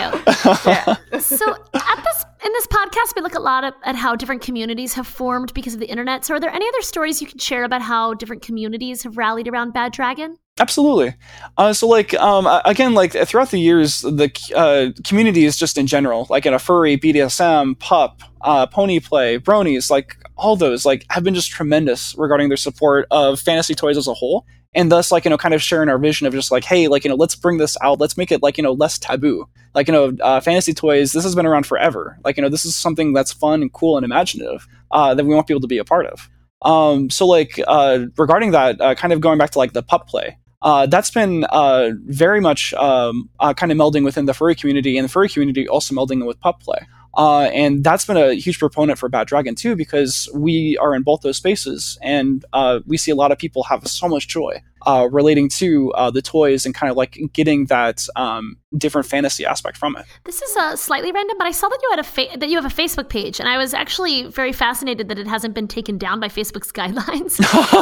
[0.66, 1.20] yeah.
[1.20, 4.94] so at this in this podcast we look a lot at, at how different communities
[4.94, 6.26] have formed because of the internet.
[6.26, 9.48] So are there any other stories you can share about how different communities have rallied
[9.48, 10.38] around bad dragon?
[10.60, 11.16] Absolutely.
[11.58, 16.28] Uh, so, like, um, again, like throughout the years, the uh, communities just in general,
[16.30, 21.24] like in a furry, BDSM, pup, uh, pony play, bronies, like all those, like have
[21.24, 24.46] been just tremendous regarding their support of fantasy toys as a whole,
[24.76, 27.04] and thus, like, you know, kind of sharing our vision of just like, hey, like,
[27.04, 29.48] you know, let's bring this out, let's make it like, you know, less taboo.
[29.76, 32.18] Like, you know, uh, fantasy toys, this has been around forever.
[32.24, 35.34] Like, you know, this is something that's fun and cool and imaginative uh, that we
[35.34, 36.30] want people to be a part of.
[36.62, 40.08] Um, so, like, uh, regarding that, uh, kind of going back to like the pup
[40.08, 44.98] play uh, that's been uh, very much um, kind of melding within the furry community,
[44.98, 46.88] and the furry community also melding with pup play.
[47.16, 51.04] Uh, and that's been a huge proponent for Bad Dragon too, because we are in
[51.04, 54.62] both those spaces, and uh, we see a lot of people have so much joy
[54.86, 59.46] uh, relating to uh, the toys and kind of like getting that um, different fantasy
[59.46, 60.06] aspect from it.
[60.26, 62.56] this is uh, slightly random but i saw that you had a fa- that you
[62.60, 65.98] have a facebook page and i was actually very fascinated that it hasn't been taken
[65.98, 67.32] down by facebook's guidelines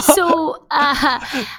[0.15, 0.95] so uh,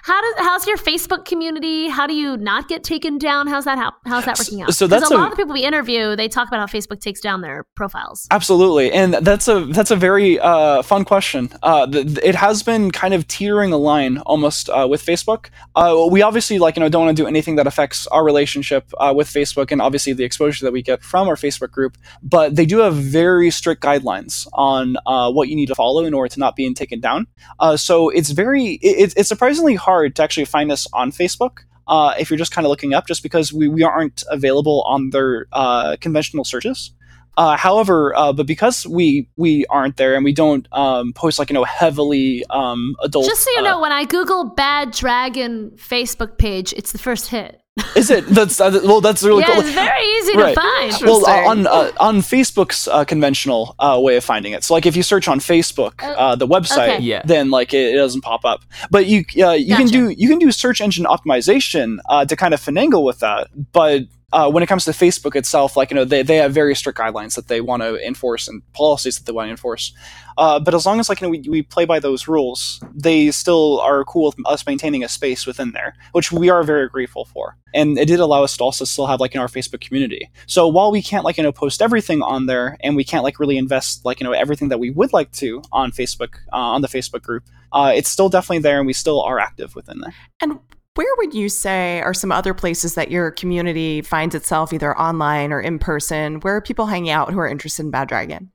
[0.03, 3.79] how does how's your facebook community how do you not get taken down how's that
[3.79, 6.15] how, how's that working out So that's a a- lot of the people we interview
[6.17, 9.97] they talk about how facebook takes down their profiles Absolutely, and that's a that's a
[9.97, 11.49] very uh, fun question.
[11.63, 15.32] Uh, th- th- it has been kind of teetering a line almost uh, with Facebook.
[15.75, 18.93] Uh, we obviously like you know don't want to do anything that affects our relationship
[18.99, 21.97] uh, with Facebook, and obviously the exposure that we get from our Facebook group.
[22.23, 26.15] But they do have very strict guidelines on uh, what you need to follow in
[26.15, 27.27] order to not being taken down.
[27.61, 31.61] Uh, so it's very it, it's surprisingly hard to actually find us on Facebook.
[31.89, 35.11] Uh, if you're just kind of looking up, just because we, we aren't available on
[35.11, 36.93] their uh, conventional searches.
[37.37, 41.49] Uh, however, uh, but because we we aren't there and we don't um, post like
[41.51, 43.25] you know heavily um, adult.
[43.27, 47.29] just so you uh, know when i google bad dragon facebook page it's the first
[47.29, 47.63] hit
[47.97, 48.27] Is it?
[48.27, 49.01] That's uh, well.
[49.01, 49.61] That's really yeah, cool.
[49.61, 50.55] it's very easy Right.
[50.55, 50.95] to find.
[51.05, 54.63] Well, uh, on uh, on Facebook's uh, conventional uh, way of finding it.
[54.63, 57.03] So, like, if you search on Facebook, uh, the website, okay.
[57.03, 57.23] Yeah.
[57.25, 58.61] then like it, it doesn't pop up.
[58.91, 62.53] But you uh, you can do you can do search engine optimization uh, to kind
[62.53, 63.49] of finagle with that.
[63.73, 64.03] But
[64.33, 66.99] uh, when it comes to Facebook itself, like you know, they, they have very strict
[66.99, 69.93] guidelines that they want to enforce and policies that they want to enforce.
[70.39, 73.31] Uh, but as long as like you know, we, we play by those rules, they
[73.31, 77.27] still are cool with us maintaining a space within there, which we are very grateful
[77.27, 77.57] for.
[77.75, 80.31] And it did allow us to also still have like in our Facebook community.
[80.47, 83.39] So while we can't like you know post everything on there, and we can't like
[83.39, 86.81] really invest like you know everything that we would like to on Facebook uh, on
[86.81, 90.15] the Facebook group, uh, it's still definitely there, and we still are active within there.
[90.41, 90.59] And
[90.95, 95.51] where would you say are some other places that your community finds itself either online
[95.51, 96.41] or in person?
[96.41, 98.51] Where are people hanging out who are interested in Bad Dragon?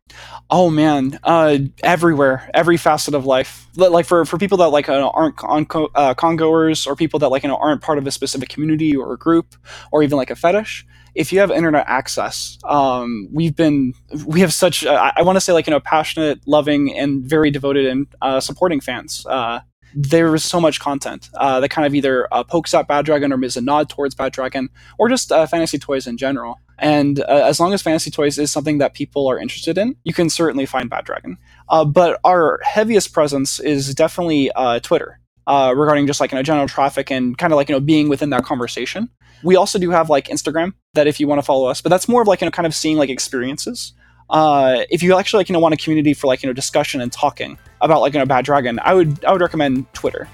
[0.52, 3.68] Oh man, uh, everywhere, every facet of life.
[3.76, 7.30] Like for, for people that like uh, aren't con- co- uh, congoers or people that
[7.30, 9.56] like you know aren't part of a specific community or a group
[9.92, 10.86] or even like a fetish.
[11.16, 13.94] If you have internet access, um, we've been
[14.28, 17.26] we have such uh, I, I want to say like you know passionate, loving, and
[17.26, 19.26] very devoted and uh, supporting fans.
[19.26, 19.62] Uh,
[20.00, 23.34] there is so much content uh, that kind of either uh, pokes at Bad Dragon
[23.34, 24.70] or is a nod towards Bad Dragon
[25.00, 26.60] or just uh, fantasy toys in general.
[26.78, 30.14] And uh, as long as fantasy toys is something that people are interested in, you
[30.14, 31.38] can certainly find Bad Dragon.
[31.68, 35.20] Uh, but our heaviest presence is definitely uh, Twitter.
[35.48, 38.10] Uh, regarding just like you know general traffic and kind of like you know being
[38.10, 39.10] within that conversation.
[39.44, 42.10] We also do have like Instagram that if you want to follow us, but that's
[42.10, 43.94] more of like you know kind of seeing like experiences.
[44.30, 47.02] Uh, if you actually like you know want a community for like you know discussion
[47.02, 50.28] and talking about like you know Bad Dragon, I would I would recommend Twitter.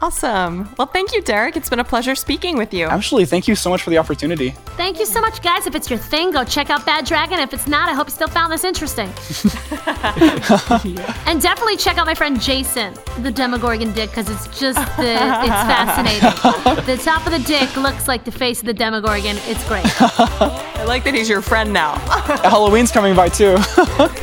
[0.00, 0.68] Awesome.
[0.78, 1.56] Well, thank you, Derek.
[1.56, 2.86] It's been a pleasure speaking with you.
[2.86, 4.50] Actually, thank you so much for the opportunity.
[4.76, 5.66] Thank you so much, guys.
[5.66, 7.40] If it's your thing, go check out Bad Dragon.
[7.40, 9.08] If it's not, I hope you still found this interesting.
[11.26, 15.62] and definitely check out my friend Jason, the Demogorgon dick, because it's just the, it's
[15.66, 16.20] fascinating.
[16.86, 19.36] the top of the dick looks like the face of the Demogorgon.
[19.46, 19.84] It's great.
[20.00, 21.96] I like that he's your friend now.
[22.44, 23.56] Halloween's coming by too.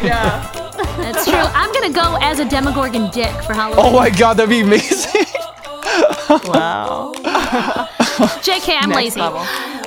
[0.02, 0.50] Yeah.
[0.98, 1.36] That's true.
[1.36, 3.86] I'm gonna go as a Demogorgon dick for Halloween.
[3.86, 5.26] oh my god, that'd be amazing.
[6.50, 7.14] Wow.
[8.42, 9.20] JK, I'm Next lazy.
[9.20, 9.40] level.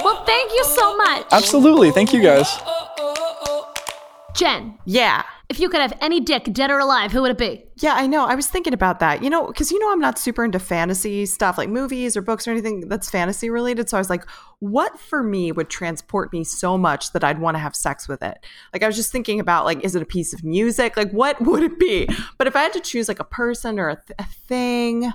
[0.05, 2.59] Well, thank you so much, Absolutely, thank you guys.
[4.35, 4.79] Jen.
[4.85, 5.25] Yeah.
[5.49, 7.65] If you could have any dick, dead or alive, who would it be?
[7.79, 8.27] Yeah, I know.
[8.27, 9.21] I was thinking about that.
[9.23, 12.47] You know, because you know I'm not super into fantasy stuff like movies or books
[12.47, 13.89] or anything that's fantasy related.
[13.89, 14.25] So I was like,
[14.61, 18.23] what for me would transport me so much that I'd want to have sex with
[18.23, 18.39] it?
[18.73, 20.97] Like I was just thinking about like, is it a piece of music?
[20.97, 22.09] Like what would it be?
[22.37, 25.13] But if I had to choose like a person or a, th- a thing,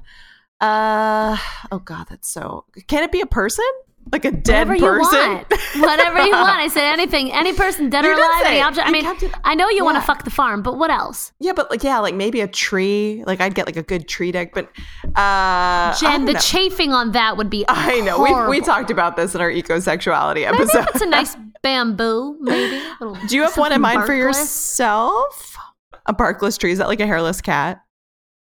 [0.64, 1.38] uh,
[1.72, 2.66] oh god, that's so.
[2.88, 3.66] Can it be a person?
[4.12, 4.82] Like a dead person.
[4.84, 5.20] Whatever person?
[5.22, 5.54] you want.
[5.78, 6.60] Whatever you want.
[6.60, 7.32] I said anything.
[7.32, 8.88] Any person, dead or You did alive, any object.
[8.88, 11.32] I mean, I know you want to fuck the farm, but what else?
[11.40, 13.24] Yeah, but like yeah, like maybe a tree.
[13.26, 14.70] Like I'd get like a good tree deck, but
[15.16, 16.40] uh, Jen, the know.
[16.40, 17.66] chafing on that would be.
[17.70, 18.22] I know.
[18.22, 20.80] We, we talked about this in our ecosexuality Maybe episode.
[20.80, 22.82] if it's a nice bamboo, maybe.
[23.28, 25.58] Do you have one in mind for yourself?
[26.06, 26.72] A barkless tree?
[26.72, 27.82] Is that like a hairless cat?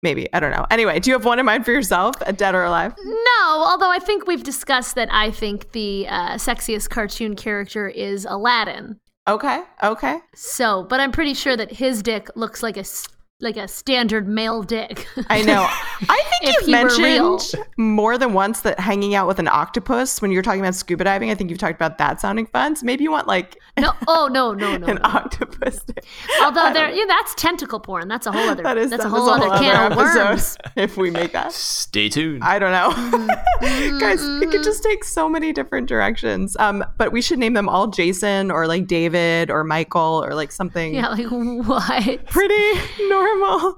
[0.02, 0.32] Maybe.
[0.34, 0.66] I don't know.
[0.72, 2.16] Anyway, do you have one in mind for yourself?
[2.22, 2.94] A dead or alive?
[3.04, 8.26] No, although I think we've discussed that I think the uh, sexiest cartoon character is
[8.30, 9.00] Aladdin.
[9.28, 9.62] Okay.
[9.84, 10.20] Okay.
[10.34, 12.84] So, but I'm pretty sure that his dick looks like a
[13.42, 15.08] like a standard male dick.
[15.30, 15.66] I know.
[16.10, 17.32] I think If you've he were real.
[17.32, 21.06] mentioned more than once that hanging out with an octopus when you're talking about scuba
[21.06, 22.76] diving, I think you've talked about that sounding fun.
[22.76, 24.88] So maybe you want like no, oh no, no, no.
[24.88, 25.02] an no.
[25.04, 25.86] octopus.
[26.42, 28.10] Although there, yeah, that's tentacle porn.
[28.10, 28.62] That's a whole other.
[28.64, 30.58] That is that's a whole is other can of worms.
[30.76, 31.54] if we make that.
[31.54, 32.44] Stay tuned.
[32.44, 32.90] I don't know.
[32.92, 34.00] Mm-hmm.
[34.00, 36.58] Guys, it could just take so many different directions.
[36.60, 40.52] Um, but we should name them all Jason or like David or Michael or like
[40.52, 42.26] something Yeah, like what?
[42.28, 43.29] pretty normal.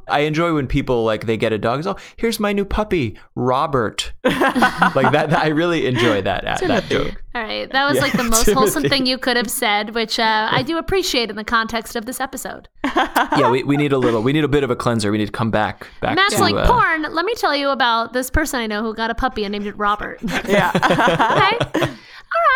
[0.08, 1.86] I enjoy when people like they get a dog.
[1.86, 4.14] Oh, here's my new puppy, Robert.
[4.24, 7.24] like that, I really enjoy that that joke.
[7.34, 10.20] All right, that was Yeah, like the most wholesome thing you could have said, which
[10.20, 12.68] uh, I do appreciate in the context of this episode.
[13.38, 14.22] Yeah, we, we need a little.
[14.22, 15.10] We need a bit of a cleanser.
[15.12, 17.04] We need to come back back Matt's to like uh, porn.
[17.14, 19.68] Let me tell you about this person I know who got a puppy and named
[19.68, 20.20] it Robert.
[20.48, 20.72] Yeah.
[20.76, 20.92] okay.
[20.92, 21.98] All right.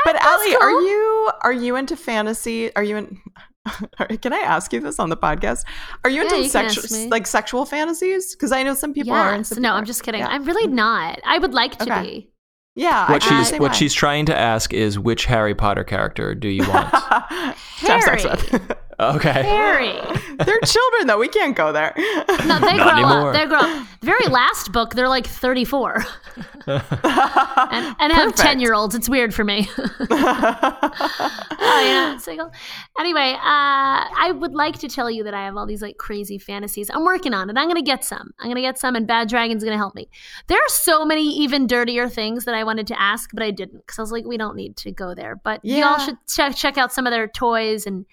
[0.06, 2.76] But Allie, are you are you into fantasy?
[2.76, 3.22] Are you in
[4.22, 5.64] can I ask you this on the podcast?
[6.04, 8.36] Are you Yeah, into you can ask sexual like sexual fantasies?
[8.36, 9.34] Because I know some people are.
[9.34, 10.22] and some No, I'm just kidding.
[10.22, 10.28] Yeah.
[10.28, 11.20] I'm really not.
[11.26, 12.02] I would like to Okay.
[12.02, 12.30] be.
[12.76, 13.10] Yeah.
[13.12, 13.78] What I she's same what way.
[13.78, 16.92] she's trying to ask is which Harry Potter character do you want?
[16.92, 17.58] to have
[18.04, 18.24] sex Harry.
[18.52, 18.72] with.
[19.00, 19.42] Okay.
[19.44, 20.00] Very.
[20.46, 21.18] They're children, though.
[21.18, 21.94] We can't go there.
[21.98, 23.30] No, they grow anymore.
[23.30, 23.34] up.
[23.34, 23.88] They grow up.
[24.02, 26.04] The very last book, they're like 34.
[26.68, 28.96] and and have 10 year olds.
[28.96, 29.68] It's weird for me.
[29.78, 32.18] oh, yeah.
[32.18, 32.52] Single.
[33.00, 36.38] Anyway, uh, I would like to tell you that I have all these like crazy
[36.38, 36.90] fantasies.
[36.94, 37.58] I'm working on it.
[37.58, 38.32] I'm going to get some.
[38.40, 40.10] I'm going to get some, and Bad Dragon's going to help me.
[40.48, 43.80] There are so many even dirtier things that I wanted to ask, but I didn't
[43.80, 45.36] because I was like, we don't need to go there.
[45.36, 45.78] But Yeah.
[45.98, 48.06] y'all should check, check out some of their toys and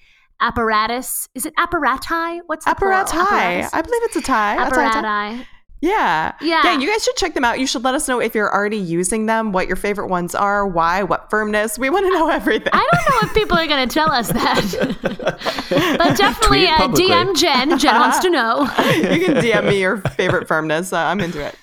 [0.42, 1.28] apparatus.
[1.34, 2.40] Is it apparati?
[2.46, 3.00] What's the plural?
[3.00, 3.14] Apparatus.
[3.32, 3.74] Apparatus?
[3.74, 4.66] I believe it's a tie.
[4.66, 5.02] A tie, tie.
[5.02, 5.46] Apparati.
[5.82, 6.32] Yeah.
[6.40, 6.60] Yeah.
[6.62, 7.58] Yeah, you guys should check them out.
[7.58, 10.64] You should let us know if you're already using them, what your favorite ones are,
[10.64, 11.76] why, what firmness.
[11.76, 12.70] We want to know everything.
[12.72, 14.98] I don't know if people are going to tell us that.
[15.98, 16.86] but definitely uh.
[16.86, 17.78] DM Jen.
[17.80, 18.60] Jen wants to know.
[18.94, 20.92] you can DM me your favorite firmness.
[20.92, 21.56] Uh, I'm into it.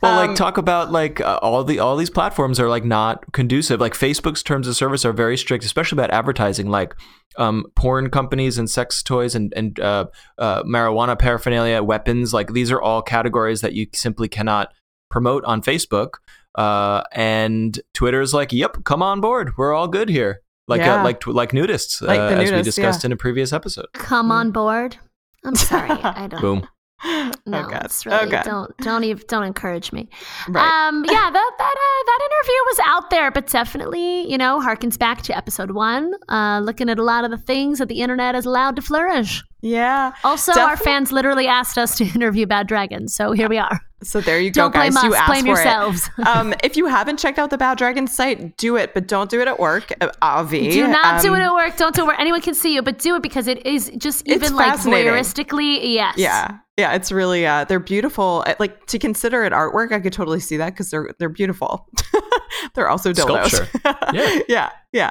[0.00, 3.32] Well, Um, like talk about like uh, all the all these platforms are like not
[3.32, 3.80] conducive.
[3.80, 6.70] Like Facebook's terms of service are very strict, especially about advertising.
[6.70, 6.94] Like
[7.36, 10.06] um, porn companies and sex toys and and uh,
[10.38, 12.32] uh, marijuana paraphernalia, weapons.
[12.32, 14.72] Like these are all categories that you simply cannot
[15.10, 16.14] promote on Facebook.
[16.56, 19.52] Uh, and is like, "Yep, come on board.
[19.56, 21.00] We're all good here." Like Yeah.
[21.00, 23.08] uh, like like nudists, Like uh, the as we discussed yeah.
[23.08, 23.86] in a previous episode.
[23.92, 24.96] Come on board.
[25.44, 25.90] I'm sorry.
[26.02, 26.40] I don't.
[26.40, 26.68] Boom.
[27.46, 30.08] No, oh, it's really oh, don't don't even don't encourage me.
[30.48, 30.88] Right.
[30.88, 34.98] Um, yeah, that that uh, that interview was out there, but definitely, you know, harkens
[34.98, 36.12] back to episode one.
[36.28, 39.42] Uh, looking at a lot of the things that the internet is allowed to flourish.
[39.60, 40.12] yeah.
[40.24, 43.78] Also, our fans literally asked us to interview Bad Dragon, so here we are.
[44.02, 44.92] So there you go, Don't guys.
[44.92, 46.10] blame you asked blame for yourselves.
[46.18, 46.26] It.
[46.26, 49.40] um, if you haven't checked out the Bad Dragon site, do it, but don't do
[49.40, 49.92] it at work.
[50.00, 50.70] Uh, Avi.
[50.70, 51.76] Do not do Um, it at work.
[51.76, 54.26] Don't do it where anyone can see you, but do it because it is just
[54.28, 55.78] even like voyeuristically.
[55.94, 56.14] Yes.
[56.18, 58.44] Yeah, yeah, it's really uh, they're beautiful.
[58.58, 61.88] Like to consider it artwork, I could totally see that because they're they're beautiful.
[62.74, 63.50] they're also dildos.
[63.50, 63.68] Sculpture.
[64.12, 64.40] Yeah.
[64.48, 65.10] yeah, yeah.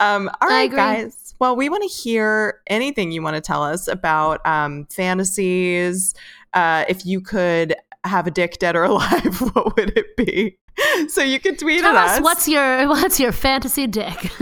[0.00, 0.76] Um, all I right, agree.
[0.76, 1.34] guys.
[1.38, 6.14] Well, we want to hear anything you want to tell us about um, fantasies.
[6.54, 7.74] Uh, if you could
[8.04, 10.56] have a dick, dead or alive, what would it be?
[11.08, 12.22] So you can tweet Tell at us us.
[12.22, 14.14] what's your what's your fantasy dick?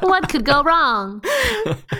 [0.00, 1.22] what could go wrong?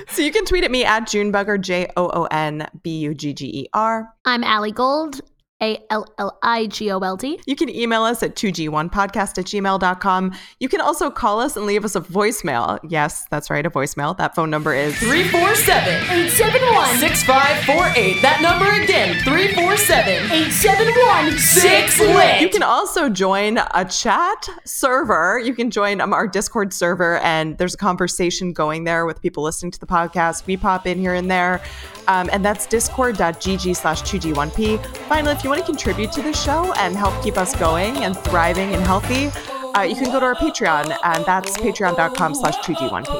[0.09, 3.33] so you can tweet at me at Joonbugger, J O O N B U G
[3.33, 4.13] G E R.
[4.25, 5.21] I'm Allie Gold,
[5.63, 7.41] A L L I G O L D.
[7.47, 10.35] You can email us at 2g1podcast at gmail.com.
[10.61, 12.79] You can also call us and leave us a voicemail.
[12.87, 14.15] Yes, that's right, a voicemail.
[14.19, 18.21] That phone number is 347 871 6548.
[18.21, 22.41] That number again 347 871 6 lit.
[22.43, 25.39] You can also join a chat server.
[25.39, 29.43] You can join um, our Discord server, and there's a conversation going there with people
[29.43, 30.45] listening to the podcast.
[30.47, 31.63] We pop in here and there.
[32.09, 34.85] Um, and that's discord.gg slash 2G1P.
[35.09, 38.19] Finally, if you want to contribute to the show and help keep us going and
[38.19, 39.31] thriving and healthy,
[39.79, 43.15] uh, you can go to our Patreon, and that's patreon.com slash 2G1P.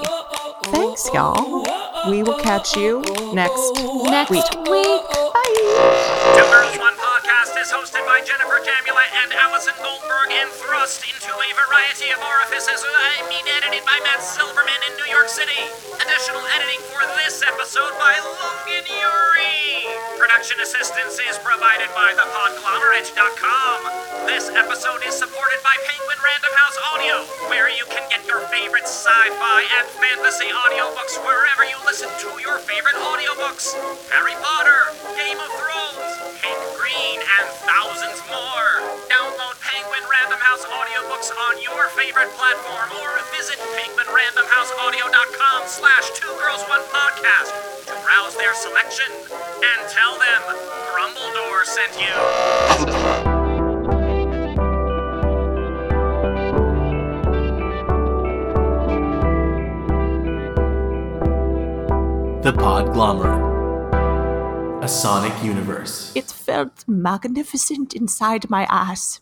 [0.75, 1.63] Thanks, y'all.
[2.11, 2.99] We will catch you
[3.33, 3.79] next
[4.11, 4.43] Next week.
[4.67, 5.03] week.
[6.35, 11.31] Two Girls One Podcast is hosted by Jennifer Jamula and Allison Goldberg and thrust into
[11.31, 12.83] a variety of orifices.
[12.83, 15.63] I mean, edited by Matt Silverman in New York City.
[16.03, 19.87] Additional editing for this episode by Logan Uri.
[20.19, 23.79] Production assistance is provided by thepodglomerate.com.
[24.27, 27.17] This episode is supported by Penguin Random House Audio,
[27.47, 32.59] where you can get your favorite sci-fi and fantasy audiobooks wherever you listen to your
[32.67, 33.73] favorite audiobooks.
[34.11, 36.11] Harry Potter, Game of Thrones,
[36.43, 38.71] Hank Green, and thousands more.
[39.07, 46.63] Download Penguin Random House audiobooks on your favorite platform or visit penguinrandomhouseaudio.com slash two girls
[46.69, 47.51] one podcast
[47.87, 50.43] to browse their selection and tell them
[50.95, 52.15] Grumbledore sent you.
[62.43, 63.57] The Podglomerate.
[64.85, 66.13] A sonic universe.
[66.15, 69.21] It felt magnificent inside my ass.